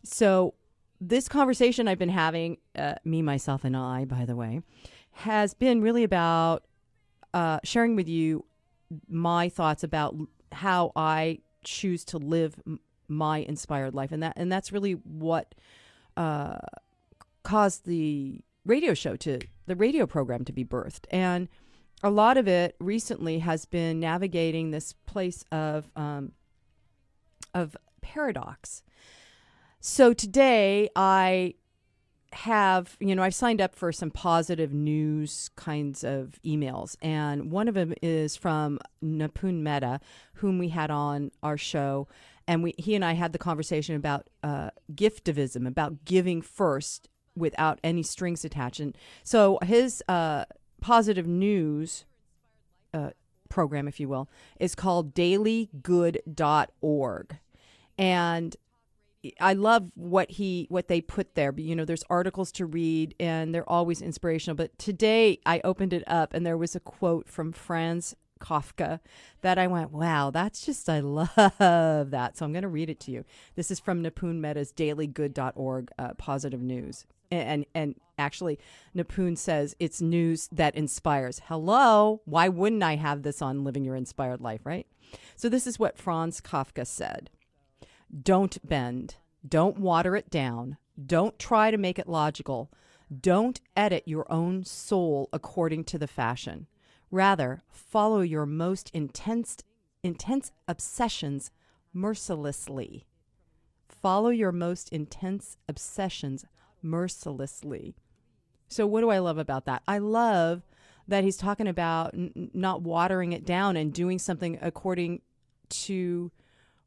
[0.03, 0.55] So
[1.00, 4.61] this conversation I've been having, uh, me, myself, and I, by the way,
[5.12, 6.64] has been really about
[7.33, 8.44] uh, sharing with you
[9.09, 10.16] my thoughts about
[10.53, 12.57] how I choose to live
[13.11, 15.55] my inspired life, and that and that's really what
[16.16, 16.59] uh,
[17.42, 21.49] caused the radio show to the radio program to be birthed, and
[22.03, 26.33] a lot of it recently has been navigating this place of um,
[27.55, 28.83] of paradox
[29.81, 31.55] so today I
[32.33, 36.96] have, you know, I've signed up for some positive news kinds of emails.
[37.01, 40.01] And one of them is from Nipun Mehta,
[40.35, 42.09] whom we had on our show.
[42.46, 47.79] And we, he and I had the conversation about uh, giftivism, about giving first without
[47.85, 48.81] any strings attached.
[48.81, 50.46] And so his uh,
[50.81, 52.05] positive news
[52.92, 53.11] uh,
[53.48, 57.37] program, if you will, is called dailygood.org.
[57.98, 58.57] And
[59.38, 61.53] I love what he what they put there.
[61.53, 64.57] But you know, there's articles to read and they're always inspirational.
[64.57, 69.00] But today I opened it up and there was a quote from Franz Kafka
[69.42, 71.31] that I went, wow, that's just I love
[72.11, 72.37] that.
[72.37, 73.24] So I'm going to read it to you.
[73.55, 77.07] This is from Nipun Mehta's dailygood.org uh, positive news.
[77.31, 78.59] and and actually
[78.96, 81.42] Nipun says it's news that inspires.
[81.46, 84.87] Hello, why wouldn't I have this on Living Your Inspired Life, right?
[85.37, 87.31] So this is what Franz Kafka said.
[88.22, 89.16] Don't bend,
[89.48, 90.76] don't water it down,
[91.07, 92.70] don't try to make it logical.
[93.20, 96.68] Don't edit your own soul according to the fashion.
[97.11, 99.59] Rather, follow your most intense
[100.03, 101.51] intense obsessions
[101.92, 103.07] mercilessly.
[103.88, 106.46] Follow your most intense obsessions
[106.83, 107.94] mercilessly.
[108.68, 109.83] So, what do I love about that?
[109.87, 110.62] I love
[111.09, 115.23] that he's talking about n- not watering it down and doing something according
[115.68, 116.31] to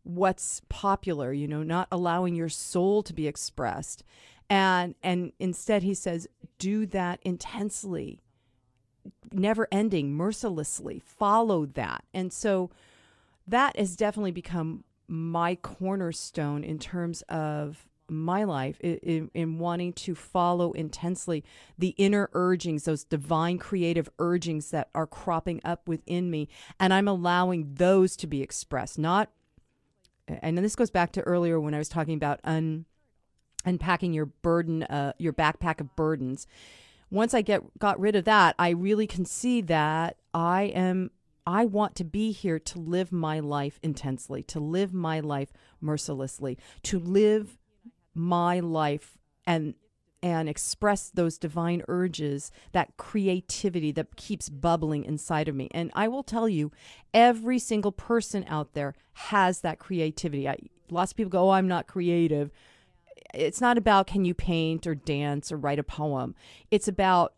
[0.03, 4.03] what's popular, you know, not allowing your soul to be expressed.
[4.49, 8.22] And and instead he says do that intensely,
[9.31, 11.01] never ending, mercilessly.
[11.03, 12.03] followed that.
[12.13, 12.69] And so
[13.47, 20.13] that has definitely become my cornerstone in terms of my life in, in, wanting to
[20.13, 21.43] follow intensely
[21.77, 26.47] the inner urgings, those divine creative urgings that are cropping up within me.
[26.79, 29.29] And I'm allowing those to be expressed, not,
[30.27, 32.85] and then this goes back to earlier when I was talking about un,
[33.65, 36.47] unpacking your burden, uh, your backpack of burdens.
[37.13, 41.11] Once I get got rid of that, I really can see that I am
[41.45, 46.57] I want to be here to live my life intensely, to live my life mercilessly,
[46.81, 47.59] to live
[48.15, 49.75] my life and
[50.23, 55.67] and express those divine urges, that creativity that keeps bubbling inside of me.
[55.71, 56.71] And I will tell you,
[57.13, 60.49] every single person out there has that creativity.
[60.49, 60.57] I,
[60.89, 62.49] lots of people go, "Oh, I'm not creative."
[63.33, 66.35] It's not about can you paint or dance or write a poem.
[66.71, 67.33] It's about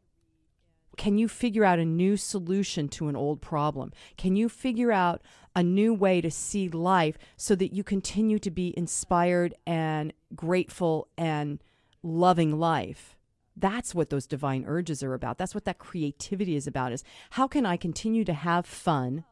[0.98, 3.92] can you figure out a new solution to an old problem?
[4.18, 5.22] Can you figure out
[5.56, 11.08] a new way to see life so that you continue to be inspired and grateful
[11.18, 11.62] and
[12.04, 13.18] loving life?
[13.58, 15.38] That's what those divine urges are about.
[15.38, 19.24] That's what that creativity is about is how can I continue to have fun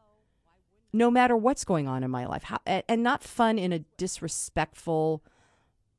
[0.92, 2.44] no matter what's going on in my life?
[2.44, 5.22] How, and not fun in a disrespectful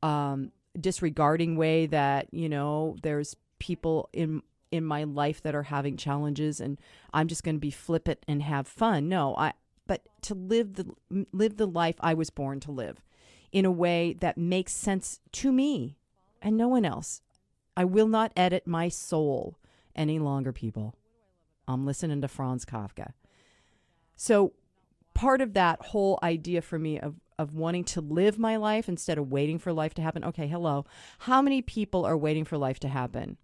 [0.05, 5.95] um, disregarding way that, you know, there's people in in my life that are having
[5.95, 6.79] challenges and
[7.13, 9.09] I'm just going to be flippant and have fun.
[9.09, 9.53] No, I
[9.87, 10.93] but to live the
[11.31, 13.01] live the life I was born to live
[13.51, 15.97] in a way that makes sense to me
[16.41, 17.21] and no one else.
[17.77, 19.57] I will not edit my soul
[19.95, 20.95] any longer, people.
[21.67, 23.13] I'm listening to Franz Kafka.
[24.15, 24.53] So
[25.13, 29.17] part of that whole idea for me of of wanting to live my life instead
[29.17, 30.23] of waiting for life to happen.
[30.23, 30.85] Okay, hello.
[31.19, 33.37] How many people are waiting for life to happen?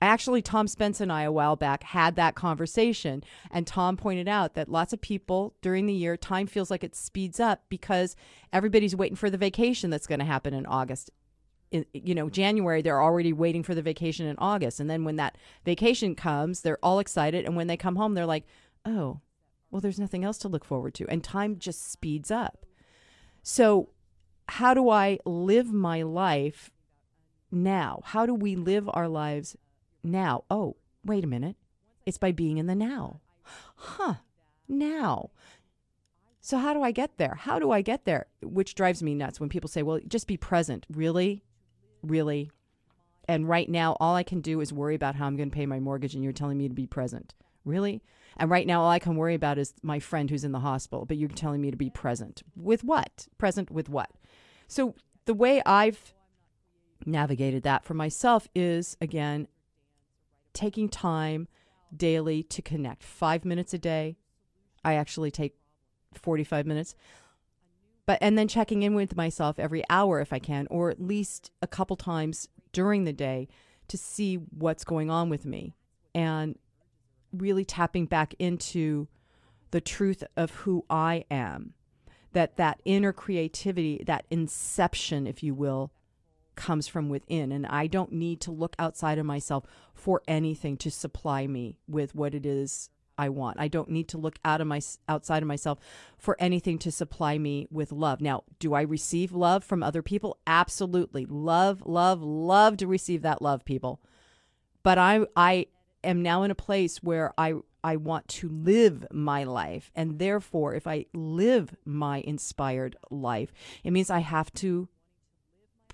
[0.00, 4.54] Actually, Tom Spence and I a while back had that conversation, and Tom pointed out
[4.54, 8.16] that lots of people during the year, time feels like it speeds up because
[8.52, 11.10] everybody's waiting for the vacation that's going to happen in August.
[11.70, 14.78] In, you know, January, they're already waiting for the vacation in August.
[14.78, 17.44] And then when that vacation comes, they're all excited.
[17.44, 18.44] And when they come home, they're like,
[18.84, 19.20] oh,
[19.70, 21.08] well, there's nothing else to look forward to.
[21.08, 22.64] And time just speeds up.
[23.44, 23.90] So,
[24.48, 26.72] how do I live my life
[27.52, 28.00] now?
[28.04, 29.56] How do we live our lives
[30.04, 30.44] now.
[30.50, 31.56] Oh, wait a minute.
[32.06, 33.20] It's by being in the now.
[33.76, 34.14] Huh,
[34.68, 35.30] now.
[36.40, 37.36] So, how do I get there?
[37.40, 38.26] How do I get there?
[38.42, 40.86] Which drives me nuts when people say, well, just be present.
[40.90, 41.42] Really?
[42.02, 42.50] Really?
[43.26, 45.64] And right now, all I can do is worry about how I'm going to pay
[45.64, 47.34] my mortgage, and you're telling me to be present.
[47.64, 48.02] Really?
[48.36, 51.06] And right now, all I can worry about is my friend who's in the hospital,
[51.06, 52.42] but you're telling me to be present.
[52.56, 53.28] With what?
[53.38, 54.10] Present with what?
[54.66, 54.94] So,
[55.26, 56.14] the way I've
[57.06, 59.46] navigated that for myself is again
[60.52, 61.48] taking time
[61.94, 63.02] daily to connect.
[63.02, 64.16] Five minutes a day.
[64.84, 65.54] I actually take
[66.14, 66.94] 45 minutes.
[68.06, 71.50] But and then checking in with myself every hour if I can, or at least
[71.62, 73.48] a couple times during the day
[73.88, 75.74] to see what's going on with me
[76.14, 76.58] and
[77.36, 79.08] really tapping back into
[79.70, 81.74] the truth of who I am.
[82.32, 85.92] That that inner creativity, that inception, if you will,
[86.56, 90.90] comes from within and I don't need to look outside of myself for anything to
[90.90, 93.60] supply me with what it is I want.
[93.60, 95.78] I don't need to look out of my outside of myself
[96.18, 98.20] for anything to supply me with love.
[98.20, 100.38] Now, do I receive love from other people?
[100.46, 101.26] Absolutely.
[101.26, 104.00] Love, love, love to receive that love, people.
[104.82, 105.66] But I I
[106.04, 109.90] am now in a place where I I want to live my life.
[109.94, 113.52] And therefore, if I live my inspired life,
[113.84, 114.88] it means I have to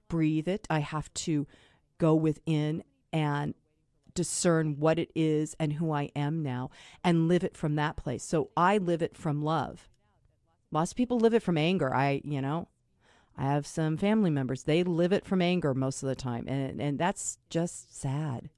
[0.09, 0.67] breathe it.
[0.71, 1.49] I have to
[1.99, 3.55] go within and
[4.15, 6.71] discern what it is and who I am now
[7.03, 8.23] and live it from that place.
[8.23, 9.89] So I live it from love.
[10.71, 11.93] Lots of people live it from anger.
[11.95, 12.69] I, you know,
[13.37, 16.45] I have some family members, they live it from anger most of the time.
[16.47, 18.51] And, and that's just sad.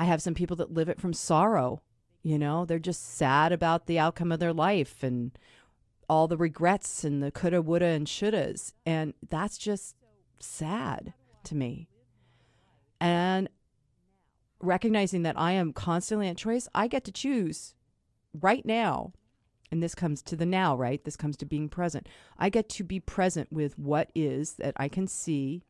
[0.00, 1.82] I have some people that live it from sorrow.
[2.22, 5.38] You know, they're just sad about the outcome of their life and
[6.08, 8.72] all the regrets and the coulda, woulda, and shouldas.
[8.86, 9.96] And that's just
[10.38, 11.12] sad
[11.44, 11.90] to me.
[12.98, 13.50] And
[14.62, 17.74] recognizing that I am constantly at choice, I get to choose
[18.32, 19.12] right now.
[19.70, 21.04] And this comes to the now, right?
[21.04, 22.08] This comes to being present.
[22.38, 25.62] I get to be present with what is that I can see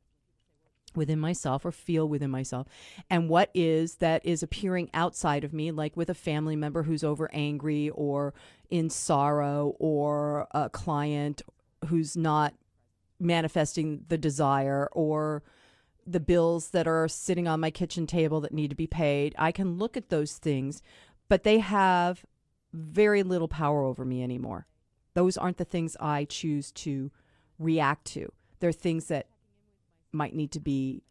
[0.94, 2.66] within myself or feel within myself.
[3.08, 7.04] And what is that is appearing outside of me like with a family member who's
[7.04, 8.34] over angry or
[8.68, 11.42] in sorrow or a client
[11.86, 12.54] who's not
[13.18, 15.42] manifesting the desire or
[16.06, 19.34] the bills that are sitting on my kitchen table that need to be paid.
[19.38, 20.82] I can look at those things
[21.30, 22.26] but they have
[22.74, 24.66] very little power over me anymore.
[25.14, 27.10] Those aren't the things i choose to
[27.58, 28.32] react to.
[28.58, 29.28] They're things that
[30.12, 31.02] might need to be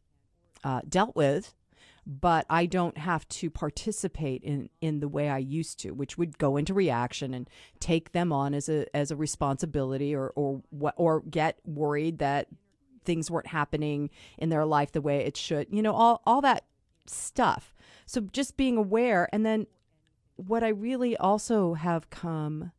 [0.63, 1.53] uh, dealt with,
[2.05, 6.37] but I don't have to participate in in the way I used to, which would
[6.37, 10.61] go into reaction and take them on as a as a responsibility, or or
[10.95, 12.47] or get worried that
[13.05, 15.67] things weren't happening in their life the way it should.
[15.71, 16.65] You know, all all that
[17.05, 17.73] stuff.
[18.05, 19.67] So just being aware, and then
[20.35, 22.71] what I really also have come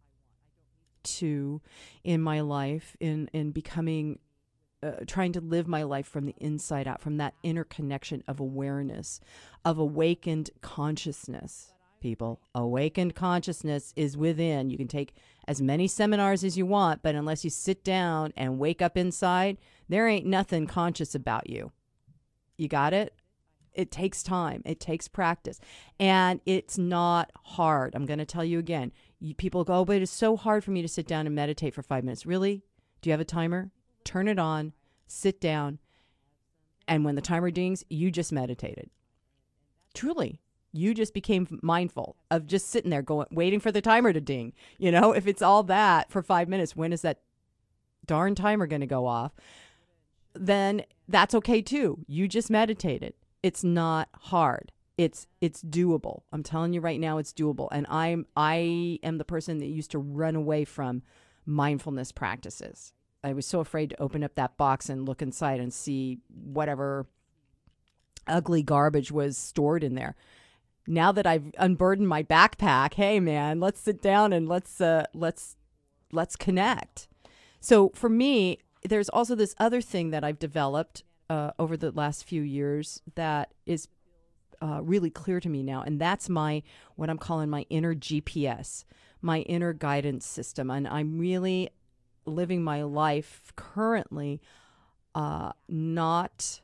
[1.03, 1.61] to
[2.05, 4.19] in my life in in becoming
[4.83, 8.41] uh, trying to live my life from the inside out, from that inner connection of
[8.41, 9.21] awareness,
[9.65, 11.73] of awakened consciousness.
[12.01, 14.71] People, awakened consciousness is within.
[14.71, 15.13] You can take
[15.47, 19.59] as many seminars as you want, but unless you sit down and wake up inside,
[19.89, 21.73] there ain't nothing conscious about you.
[22.57, 23.15] You got it?
[23.75, 25.61] It takes time, it takes practice,
[25.99, 27.95] and it's not hard.
[27.95, 28.93] I'm going to tell you again.
[29.21, 31.75] You, people go, oh, but it's so hard for me to sit down and meditate
[31.75, 32.27] for five minutes.
[32.27, 32.65] Really?
[33.01, 33.71] Do you have a timer?
[34.11, 34.73] Turn it on,
[35.07, 35.79] sit down,
[36.89, 38.91] and when the timer dings, you just meditated.
[39.95, 40.41] Truly,
[40.73, 44.53] you just became mindful of just sitting there going waiting for the timer to ding.
[44.79, 47.21] You know, if it's all that for 5 minutes, when is that
[48.05, 49.31] darn timer going to go off?
[50.35, 52.05] Then that's okay too.
[52.09, 53.15] You just meditated.
[53.45, 54.73] It's not hard.
[54.99, 56.23] It's it's doable.
[56.33, 57.69] I'm telling you right now it's doable.
[57.71, 61.03] And I'm I am the person that used to run away from
[61.47, 62.93] mindfulness practices.
[63.23, 67.07] I was so afraid to open up that box and look inside and see whatever
[68.27, 70.17] ugly garbage was stored in there.
[70.87, 75.57] Now that I've unburdened my backpack, hey man, let's sit down and let's uh, let's
[76.13, 77.09] let's connect.
[77.61, 82.25] So for me, there's also this other thing that I've developed uh, over the last
[82.25, 83.89] few years that is
[84.63, 86.63] uh, really clear to me now, and that's my
[86.97, 88.85] what I'm calling my inner GPS,
[89.21, 91.71] my inner guidance system, and I'm really
[92.27, 94.41] living my life currently
[95.15, 96.61] uh, not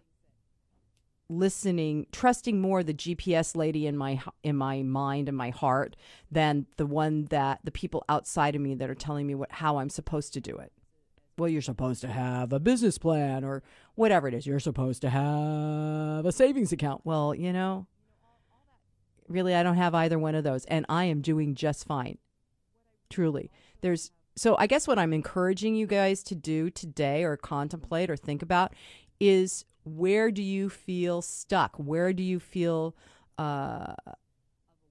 [1.28, 5.96] listening trusting more the GPS lady in my in my mind and my heart
[6.30, 9.78] than the one that the people outside of me that are telling me what how
[9.78, 10.72] I'm supposed to do it.
[11.38, 13.62] Well, you're supposed to have a business plan or
[13.94, 14.46] whatever it is.
[14.46, 17.02] You're supposed to have a savings account.
[17.04, 17.86] Well, you know,
[19.28, 22.18] really I don't have either one of those and I am doing just fine.
[23.10, 23.50] Truly.
[23.82, 28.16] There's so I guess what I'm encouraging you guys to do today or contemplate or
[28.16, 28.72] think about
[29.18, 31.76] is where do you feel stuck?
[31.76, 32.94] Where do you feel
[33.38, 33.94] uh,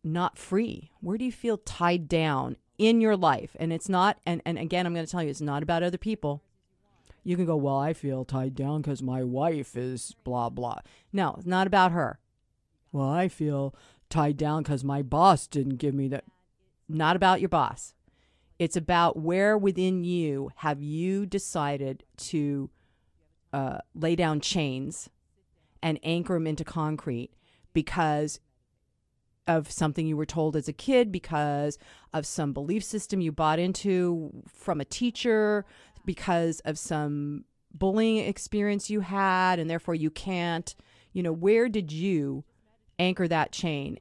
[0.04, 0.92] not free?
[1.02, 3.56] Where do you feel tied down in your life?
[3.60, 5.98] And it's not, and, and again, I'm going to tell you, it's not about other
[5.98, 6.42] people.
[7.24, 10.80] You can go, well, I feel tied down because my wife is blah, blah.
[11.12, 12.20] No, it's not about her.
[12.92, 13.76] Well, I feel
[14.10, 16.24] tied down because my boss didn't give me that.
[16.88, 17.95] Not about your boss.
[18.58, 22.70] It's about where within you have you decided to
[23.52, 25.10] uh, lay down chains
[25.84, 27.32] and anchor them into concrete
[27.74, 28.40] because
[29.48, 31.78] of something you were told as a kid, because
[32.14, 35.66] of some belief system you bought into from a teacher,
[36.06, 40.76] because of some bullying experience you had, and therefore you can't.
[41.14, 42.44] You know, where did you
[42.98, 44.00] anchor that chain?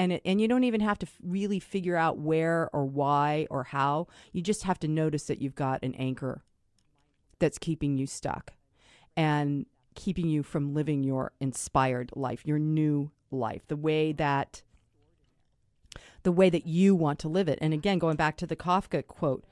[0.00, 3.64] And it, and you don't even have to really figure out where or why or
[3.64, 4.06] how.
[4.32, 6.42] You just have to notice that you've got an anchor
[7.38, 8.54] that's keeping you stuck
[9.14, 14.62] and keeping you from living your inspired life, your new life, the way that
[16.22, 17.58] the way that you want to live it.
[17.60, 19.44] And again, going back to the Kafka quote,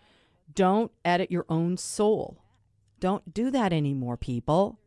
[0.54, 2.42] don't edit your own soul.
[3.00, 4.78] Don't do that anymore, people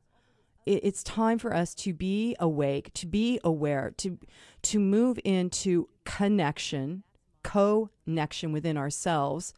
[0.65, 4.17] it's time for us to be awake, to be aware, to
[4.63, 7.03] to move into connection,
[7.43, 9.53] co-connection within ourselves.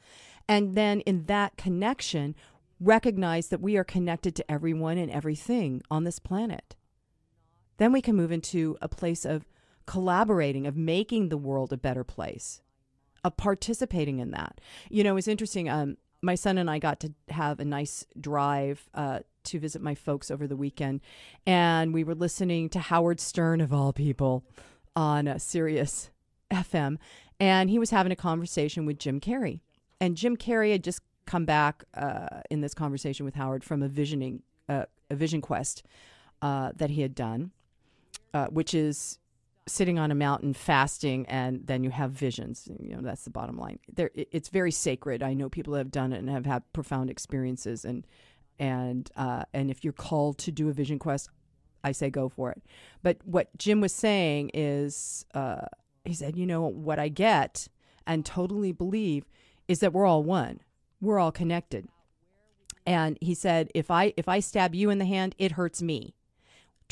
[0.47, 2.36] And then in that connection,
[2.80, 6.76] recognize that we are connected to everyone and everything on this planet.
[7.78, 9.45] Then we can move into a place of
[9.86, 12.62] collaborating, of making the world a better place,
[13.24, 14.60] of participating in that.
[14.89, 15.70] You know, it's interesting.
[15.70, 19.94] Um, my son and I got to have a nice drive uh, to visit my
[19.94, 21.02] folks over the weekend,
[21.46, 24.44] and we were listening to Howard Stern, of all people,
[24.96, 26.10] on uh, Sirius
[26.50, 26.98] FM,
[27.40, 29.60] and he was having a conversation with Jim Carrey.
[30.00, 33.88] And Jim Carrey had just come back uh, in this conversation with Howard from a
[33.88, 35.84] visioning, uh, a vision quest
[36.42, 37.52] uh, that he had done,
[38.50, 39.20] which is
[39.66, 43.57] sitting on a mountain fasting and then you have visions you know that's the bottom
[43.57, 43.80] line.
[43.93, 45.24] There it's very sacred.
[45.24, 48.05] I know people have done it and have had profound experiences and
[48.59, 51.30] and uh, and if you're called to do a vision quest
[51.84, 52.61] i say go for it.
[53.01, 55.66] But what jim was saying is uh,
[56.05, 57.68] he said you know what i get
[58.05, 59.26] and totally believe
[59.68, 60.59] is that we're all one.
[60.99, 61.88] We're all connected.
[62.86, 66.16] And he said if i if i stab you in the hand it hurts me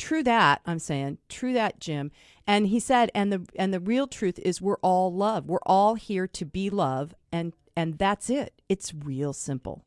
[0.02, 2.10] true that i'm saying true that jim.
[2.44, 5.46] And he said and the and the real truth is we're all love.
[5.46, 8.60] We're all here to be love and and that's it.
[8.68, 9.84] It's real simple.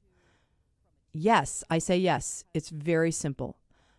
[1.12, 2.46] Yes i say yes.
[2.54, 3.58] It's very simple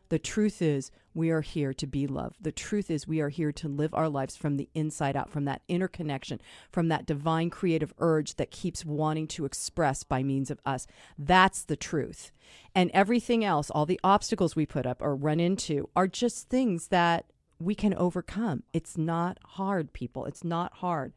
[0.09, 3.53] the truth is we are here to be love the truth is we are here
[3.53, 6.41] to live our lives from the inside out from that inner connection
[6.71, 10.87] from that divine creative urge that keeps wanting to express by means of us
[11.19, 12.33] that's the truth
[12.75, 16.89] and everything else all the obstacles we put up or run into are just things
[16.89, 17.27] that
[17.59, 18.63] we can overcome.
[18.73, 20.27] It's not hard, people.
[20.27, 21.13] It's not hard.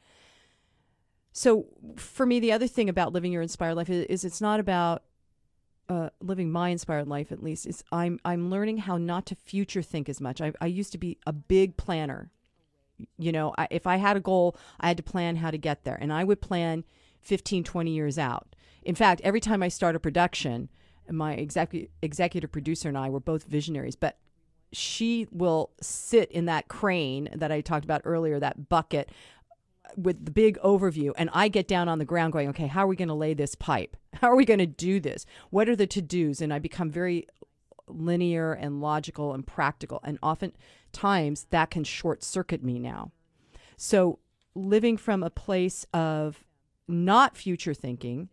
[1.32, 4.60] So, for me, the other thing about living your inspired life is, is it's not
[4.60, 5.04] about
[5.90, 7.66] uh, living my inspired life, at least.
[7.66, 10.40] Is I'm I'm learning how not to future think as much.
[10.40, 12.32] I, I used to be a big planner.
[13.18, 15.84] You know, I, if I had a goal, I had to plan how to get
[15.84, 16.84] there, and I would plan
[17.22, 18.56] 15, 20 years out.
[18.84, 20.70] In fact, every time I start a production,
[21.10, 24.18] my executive executive producer and I were both visionaries, but
[24.72, 29.10] she will sit in that crane that I talked about earlier, that bucket
[29.96, 32.88] with the big overview and I get down on the ground going, okay, how are
[32.88, 33.96] we going to lay this pipe?
[34.14, 35.26] How are we going to do this?
[35.50, 36.42] What are the to-dos?
[36.42, 37.28] And I become very
[37.88, 43.12] linear and logical and practical and oftentimes that can short circuit me now.
[43.78, 44.20] So
[44.56, 46.44] living from a place of
[46.88, 48.30] not future thinking,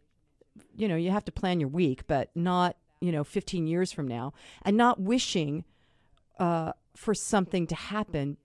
[0.74, 4.08] you know, you have to plan your week, but not, you know, 15 years from
[4.08, 4.32] now
[4.62, 5.64] and not wishing
[6.38, 8.36] uh, for something to happen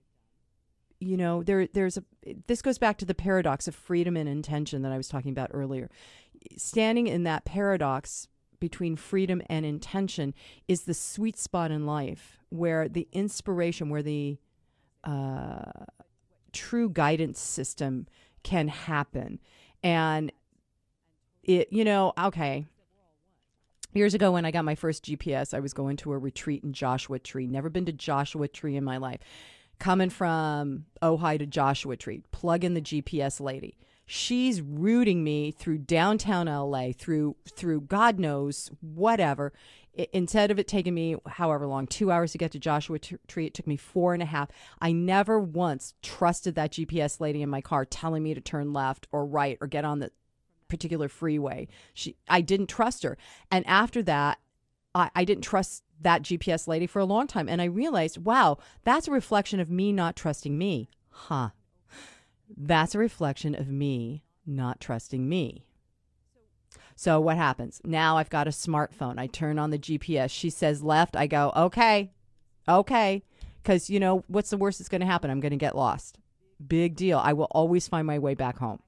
[1.02, 2.04] you know there there's a
[2.46, 5.50] this goes back to the paradox of freedom and intention that I was talking about
[5.52, 5.90] earlier
[6.56, 8.28] standing in that paradox
[8.60, 10.34] between freedom and intention
[10.68, 14.38] is the sweet spot in life where the inspiration where the
[15.04, 15.70] uh,
[16.52, 18.06] true guidance system
[18.44, 19.40] can happen
[19.82, 20.30] and
[21.42, 22.66] it you know okay
[23.94, 26.72] Years ago, when I got my first GPS, I was going to a retreat in
[26.72, 27.46] Joshua Tree.
[27.46, 29.20] Never been to Joshua Tree in my life.
[29.82, 33.76] Coming from Ojai to Joshua Tree, plug in the GPS lady.
[34.06, 39.52] She's rooting me through downtown LA, through through God knows whatever.
[39.92, 43.46] It, instead of it taking me however long, two hours to get to Joshua Tree,
[43.46, 44.50] it took me four and a half.
[44.80, 49.08] I never once trusted that GPS lady in my car telling me to turn left
[49.10, 50.12] or right or get on the
[50.68, 51.66] particular freeway.
[51.92, 53.18] She, I didn't trust her.
[53.50, 54.38] And after that,
[54.94, 57.48] I, I didn't trust that GPS lady for a long time.
[57.48, 60.88] And I realized, wow, that's a reflection of me not trusting me.
[61.10, 61.50] Huh.
[62.56, 65.64] That's a reflection of me not trusting me.
[66.94, 67.80] So what happens?
[67.84, 69.18] Now I've got a smartphone.
[69.18, 70.30] I turn on the GPS.
[70.30, 71.16] She says left.
[71.16, 72.12] I go, okay,
[72.68, 73.22] okay.
[73.62, 75.30] Because, you know, what's the worst that's going to happen?
[75.30, 76.18] I'm going to get lost.
[76.64, 77.18] Big deal.
[77.18, 78.80] I will always find my way back home.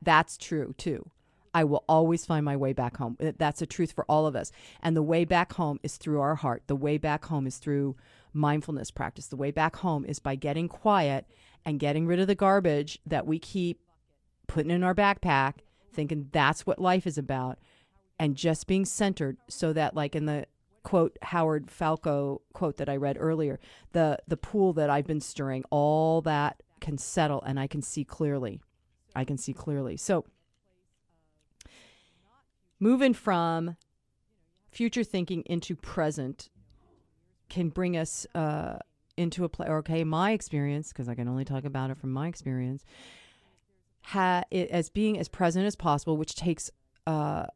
[0.00, 1.10] That's true too.
[1.54, 3.16] I will always find my way back home.
[3.20, 4.52] That's a truth for all of us.
[4.82, 6.62] And the way back home is through our heart.
[6.66, 7.96] The way back home is through
[8.32, 9.26] mindfulness practice.
[9.26, 11.26] The way back home is by getting quiet
[11.64, 13.80] and getting rid of the garbage that we keep
[14.46, 15.54] putting in our backpack,
[15.92, 17.58] thinking that's what life is about,
[18.18, 20.46] and just being centered so that, like in the
[20.82, 23.60] quote Howard Falco quote that I read earlier,
[23.92, 28.04] the the pool that I've been stirring, all that can settle and I can see
[28.04, 28.60] clearly.
[29.14, 29.96] I can see clearly.
[29.96, 30.24] So,
[32.80, 33.76] moving from
[34.70, 36.50] future thinking into present
[37.48, 38.78] can bring us uh,
[39.16, 39.68] into a place.
[39.68, 42.84] Okay, my experience, because I can only talk about it from my experience,
[44.02, 46.70] ha- it, as being as present as possible, which takes
[47.06, 47.46] uh,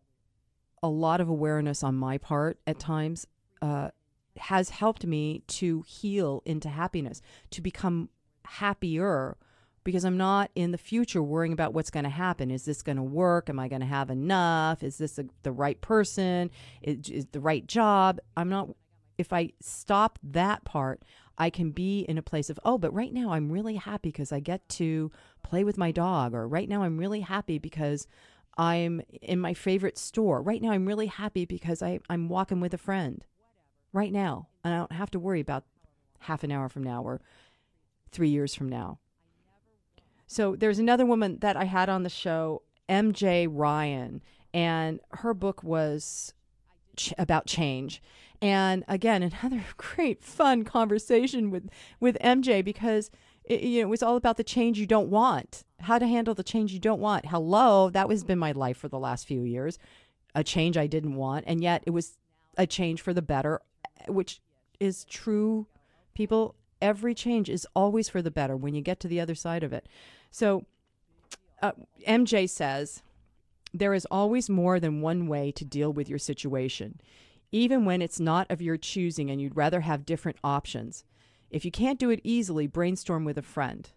[0.82, 3.26] a lot of awareness on my part at times,
[3.60, 3.90] uh,
[4.36, 7.20] has helped me to heal into happiness,
[7.50, 8.08] to become
[8.44, 9.36] happier
[9.84, 12.50] because I'm not in the future worrying about what's going to happen.
[12.50, 13.48] Is this going to work?
[13.48, 14.82] Am I going to have enough?
[14.82, 16.50] Is this a, the right person?
[16.82, 18.20] Is, is the right job?
[18.36, 18.70] I'm not.
[19.18, 21.02] If I stop that part,
[21.38, 24.32] I can be in a place of, oh, but right now I'm really happy because
[24.32, 25.10] I get to
[25.42, 28.06] play with my dog, or right now I'm really happy because
[28.56, 30.42] I'm in my favorite store.
[30.42, 33.24] Right now I'm really happy because I, I'm walking with a friend.
[33.92, 34.48] Right now.
[34.64, 35.64] And I don't have to worry about
[36.20, 37.20] half an hour from now or
[38.10, 38.98] three years from now.
[40.26, 44.22] So there's another woman that I had on the show, MJ Ryan,
[44.54, 46.34] and her book was
[46.96, 48.02] ch- about change.
[48.40, 51.68] And again, another great fun conversation with
[52.00, 53.10] with MJ because
[53.44, 56.34] it, you know, it was all about the change you don't want, how to handle
[56.34, 57.26] the change you don't want.
[57.26, 59.78] Hello, that has been my life for the last few years,
[60.34, 62.18] a change I didn't want, and yet it was
[62.56, 63.60] a change for the better,
[64.06, 64.40] which
[64.78, 65.66] is true.
[66.14, 69.62] People, every change is always for the better when you get to the other side
[69.62, 69.88] of it.
[70.30, 70.66] So,
[71.62, 71.72] uh,
[72.06, 73.02] MJ says,
[73.72, 77.00] there is always more than one way to deal with your situation,
[77.50, 81.04] even when it's not of your choosing and you'd rather have different options.
[81.50, 83.88] If you can't do it easily, brainstorm with a friend.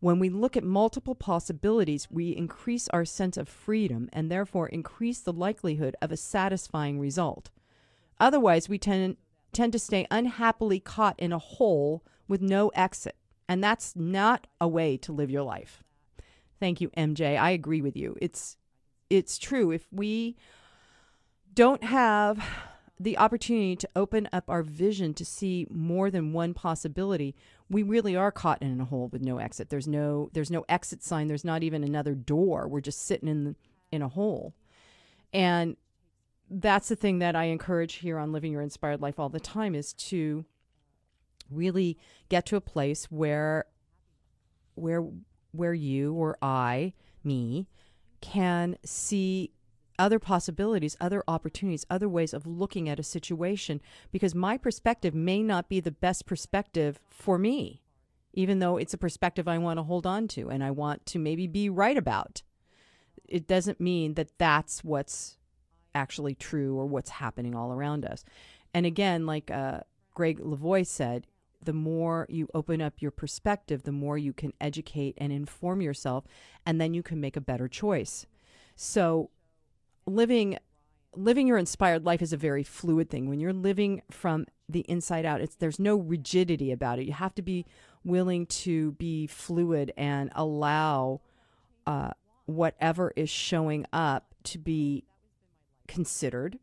[0.00, 5.20] When we look at multiple possibilities, we increase our sense of freedom and therefore increase
[5.20, 7.50] the likelihood of a satisfying result.
[8.20, 9.16] Otherwise, we tend,
[9.52, 13.16] tend to stay unhappily caught in a hole with no exit.
[13.48, 15.82] And that's not a way to live your life.
[16.60, 17.38] Thank you, MJ.
[17.38, 18.16] I agree with you.
[18.20, 18.56] It's
[19.10, 19.70] it's true.
[19.70, 20.36] If we
[21.54, 22.46] don't have
[23.00, 27.34] the opportunity to open up our vision to see more than one possibility,
[27.70, 29.70] we really are caught in a hole with no exit.
[29.70, 31.28] There's no there's no exit sign.
[31.28, 32.68] There's not even another door.
[32.68, 33.56] We're just sitting in
[33.90, 34.54] in a hole.
[35.32, 35.76] And
[36.50, 39.74] that's the thing that I encourage here on Living Your Inspired Life all the time
[39.74, 40.44] is to
[41.50, 43.66] really get to a place where
[44.74, 45.04] where
[45.52, 46.92] where you or I,
[47.24, 47.68] me,
[48.20, 49.52] can see
[49.98, 53.80] other possibilities, other opportunities, other ways of looking at a situation
[54.12, 57.82] because my perspective may not be the best perspective for me,
[58.32, 61.18] even though it's a perspective I want to hold on to and I want to
[61.18, 62.42] maybe be right about.
[63.28, 65.36] It doesn't mean that that's what's
[65.94, 68.24] actually true or what's happening all around us.
[68.72, 69.80] And again, like uh,
[70.14, 71.26] Greg Levoy said,
[71.62, 76.24] the more you open up your perspective, the more you can educate and inform yourself,
[76.64, 78.26] and then you can make a better choice.
[78.76, 79.30] So,
[80.06, 80.58] living
[81.16, 83.28] living your inspired life is a very fluid thing.
[83.28, 87.06] When you're living from the inside out, it's there's no rigidity about it.
[87.06, 87.66] You have to be
[88.04, 91.20] willing to be fluid and allow
[91.86, 92.10] uh,
[92.46, 95.04] whatever is showing up to be
[95.86, 96.58] considered,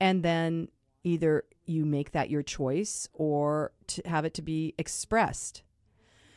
[0.00, 0.68] and then
[1.04, 5.62] either you make that your choice or to have it to be expressed.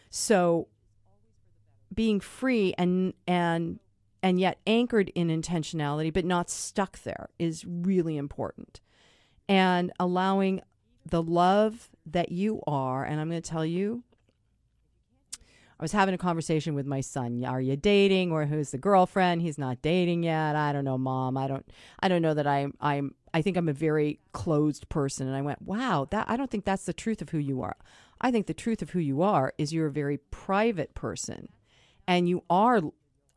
[0.10, 0.68] So
[1.94, 3.80] being free and and
[4.22, 8.82] and yet anchored in intentionality but not stuck there is really important.
[9.48, 10.62] And allowing
[11.06, 14.04] the love that you are and I'm going to tell you
[15.78, 17.44] I was having a conversation with my son.
[17.44, 19.42] Are you dating or who's the girlfriend?
[19.42, 20.56] He's not dating yet.
[20.56, 21.36] I don't know, mom.
[21.36, 21.66] I don't
[22.00, 25.42] I don't know that I'm I'm I think I'm a very closed person and I
[25.42, 27.76] went, "Wow, that I don't think that's the truth of who you are.
[28.22, 31.50] I think the truth of who you are is you're a very private person
[32.08, 32.82] and you are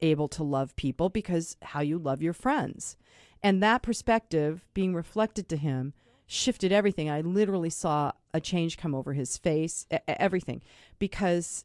[0.01, 2.97] able to love people because how you love your friends."
[3.43, 5.95] And that perspective being reflected to him
[6.29, 7.11] shifted everything.
[7.11, 10.63] I literally saw a change come over his face, everything,
[11.01, 11.65] because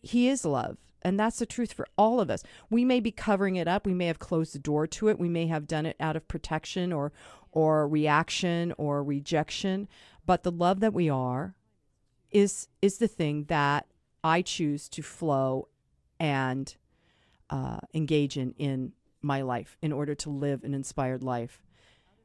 [0.00, 0.78] he is love.
[1.02, 2.42] And that's the truth for all of us.
[2.70, 3.86] We may be covering it up.
[3.86, 5.18] We may have closed the door to it.
[5.18, 7.12] We may have done it out of protection or
[7.52, 9.88] or reaction or rejection.
[10.26, 11.54] But the love that we are
[12.30, 13.86] is is the thing that
[14.22, 15.68] I choose to flow
[16.18, 16.74] and
[17.50, 18.92] uh, engage in in
[19.22, 21.62] my life in order to live an inspired life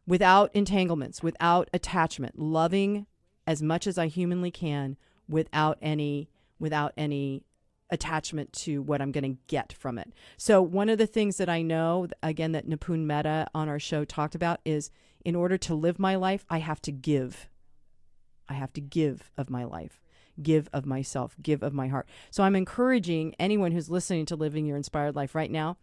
[0.05, 3.07] without entanglements, without attachment, loving
[3.47, 4.97] as much as I humanly can
[5.27, 7.43] without any without any
[7.89, 10.11] attachment to what I'm going to get from it.
[10.37, 14.03] So, one of the things that I know, again, that Nipun Mehta on our show
[14.03, 14.89] talked about is
[15.23, 17.49] in order to live my life, I have to give.
[18.49, 20.01] I have to give of my life,
[20.41, 22.07] give of myself, give of my heart.
[22.31, 25.77] So, I'm encouraging anyone who's listening to Living Your Inspired Life right now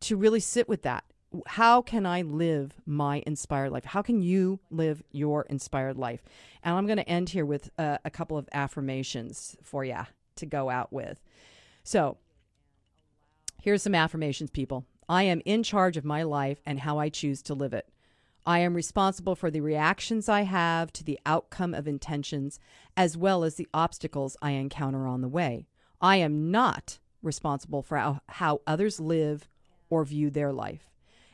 [0.00, 1.04] to really sit with that.
[1.46, 3.84] How can I live my inspired life?
[3.84, 6.22] How can you live your inspired life?
[6.62, 10.06] And I'm going to end here with uh, a couple of affirmations for you
[10.38, 11.20] to go out with.
[11.84, 12.16] So,
[13.62, 14.84] here's some affirmations, people.
[15.08, 17.88] I am in charge of my life and how I choose to live it.
[18.46, 22.58] I am responsible for the reactions I have to the outcome of intentions,
[22.96, 25.66] as well as the obstacles I encounter on the way.
[26.00, 29.48] I am not responsible for how, others live
[29.90, 30.88] or view their life.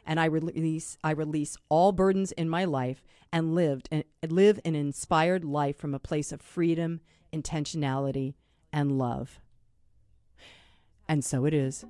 [0.06, 3.02] And I release I release all burdens in my life
[3.32, 7.00] and lived and live an inspired life from a place of freedom,
[7.32, 8.34] intentionality,
[8.74, 9.40] and love.
[11.08, 11.84] And so it is.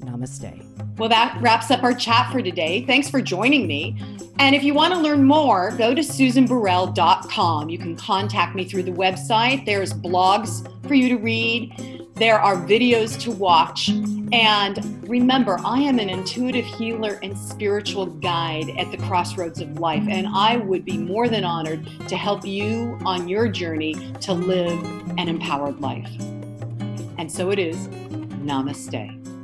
[0.00, 0.96] Namaste.
[0.96, 2.86] Well, that wraps up our chat for today.
[2.86, 4.00] Thanks for joining me.
[4.38, 7.68] And if you want to learn more, go to susanburrell.com.
[7.68, 9.66] You can contact me through the website.
[9.66, 13.90] There's blogs for you to read, there are videos to watch.
[14.32, 20.04] And remember, I am an intuitive healer and spiritual guide at the crossroads of life.
[20.08, 24.82] And I would be more than honored to help you on your journey to live
[25.16, 26.10] an empowered life.
[27.18, 27.76] And so it is.
[28.38, 29.37] Namaste.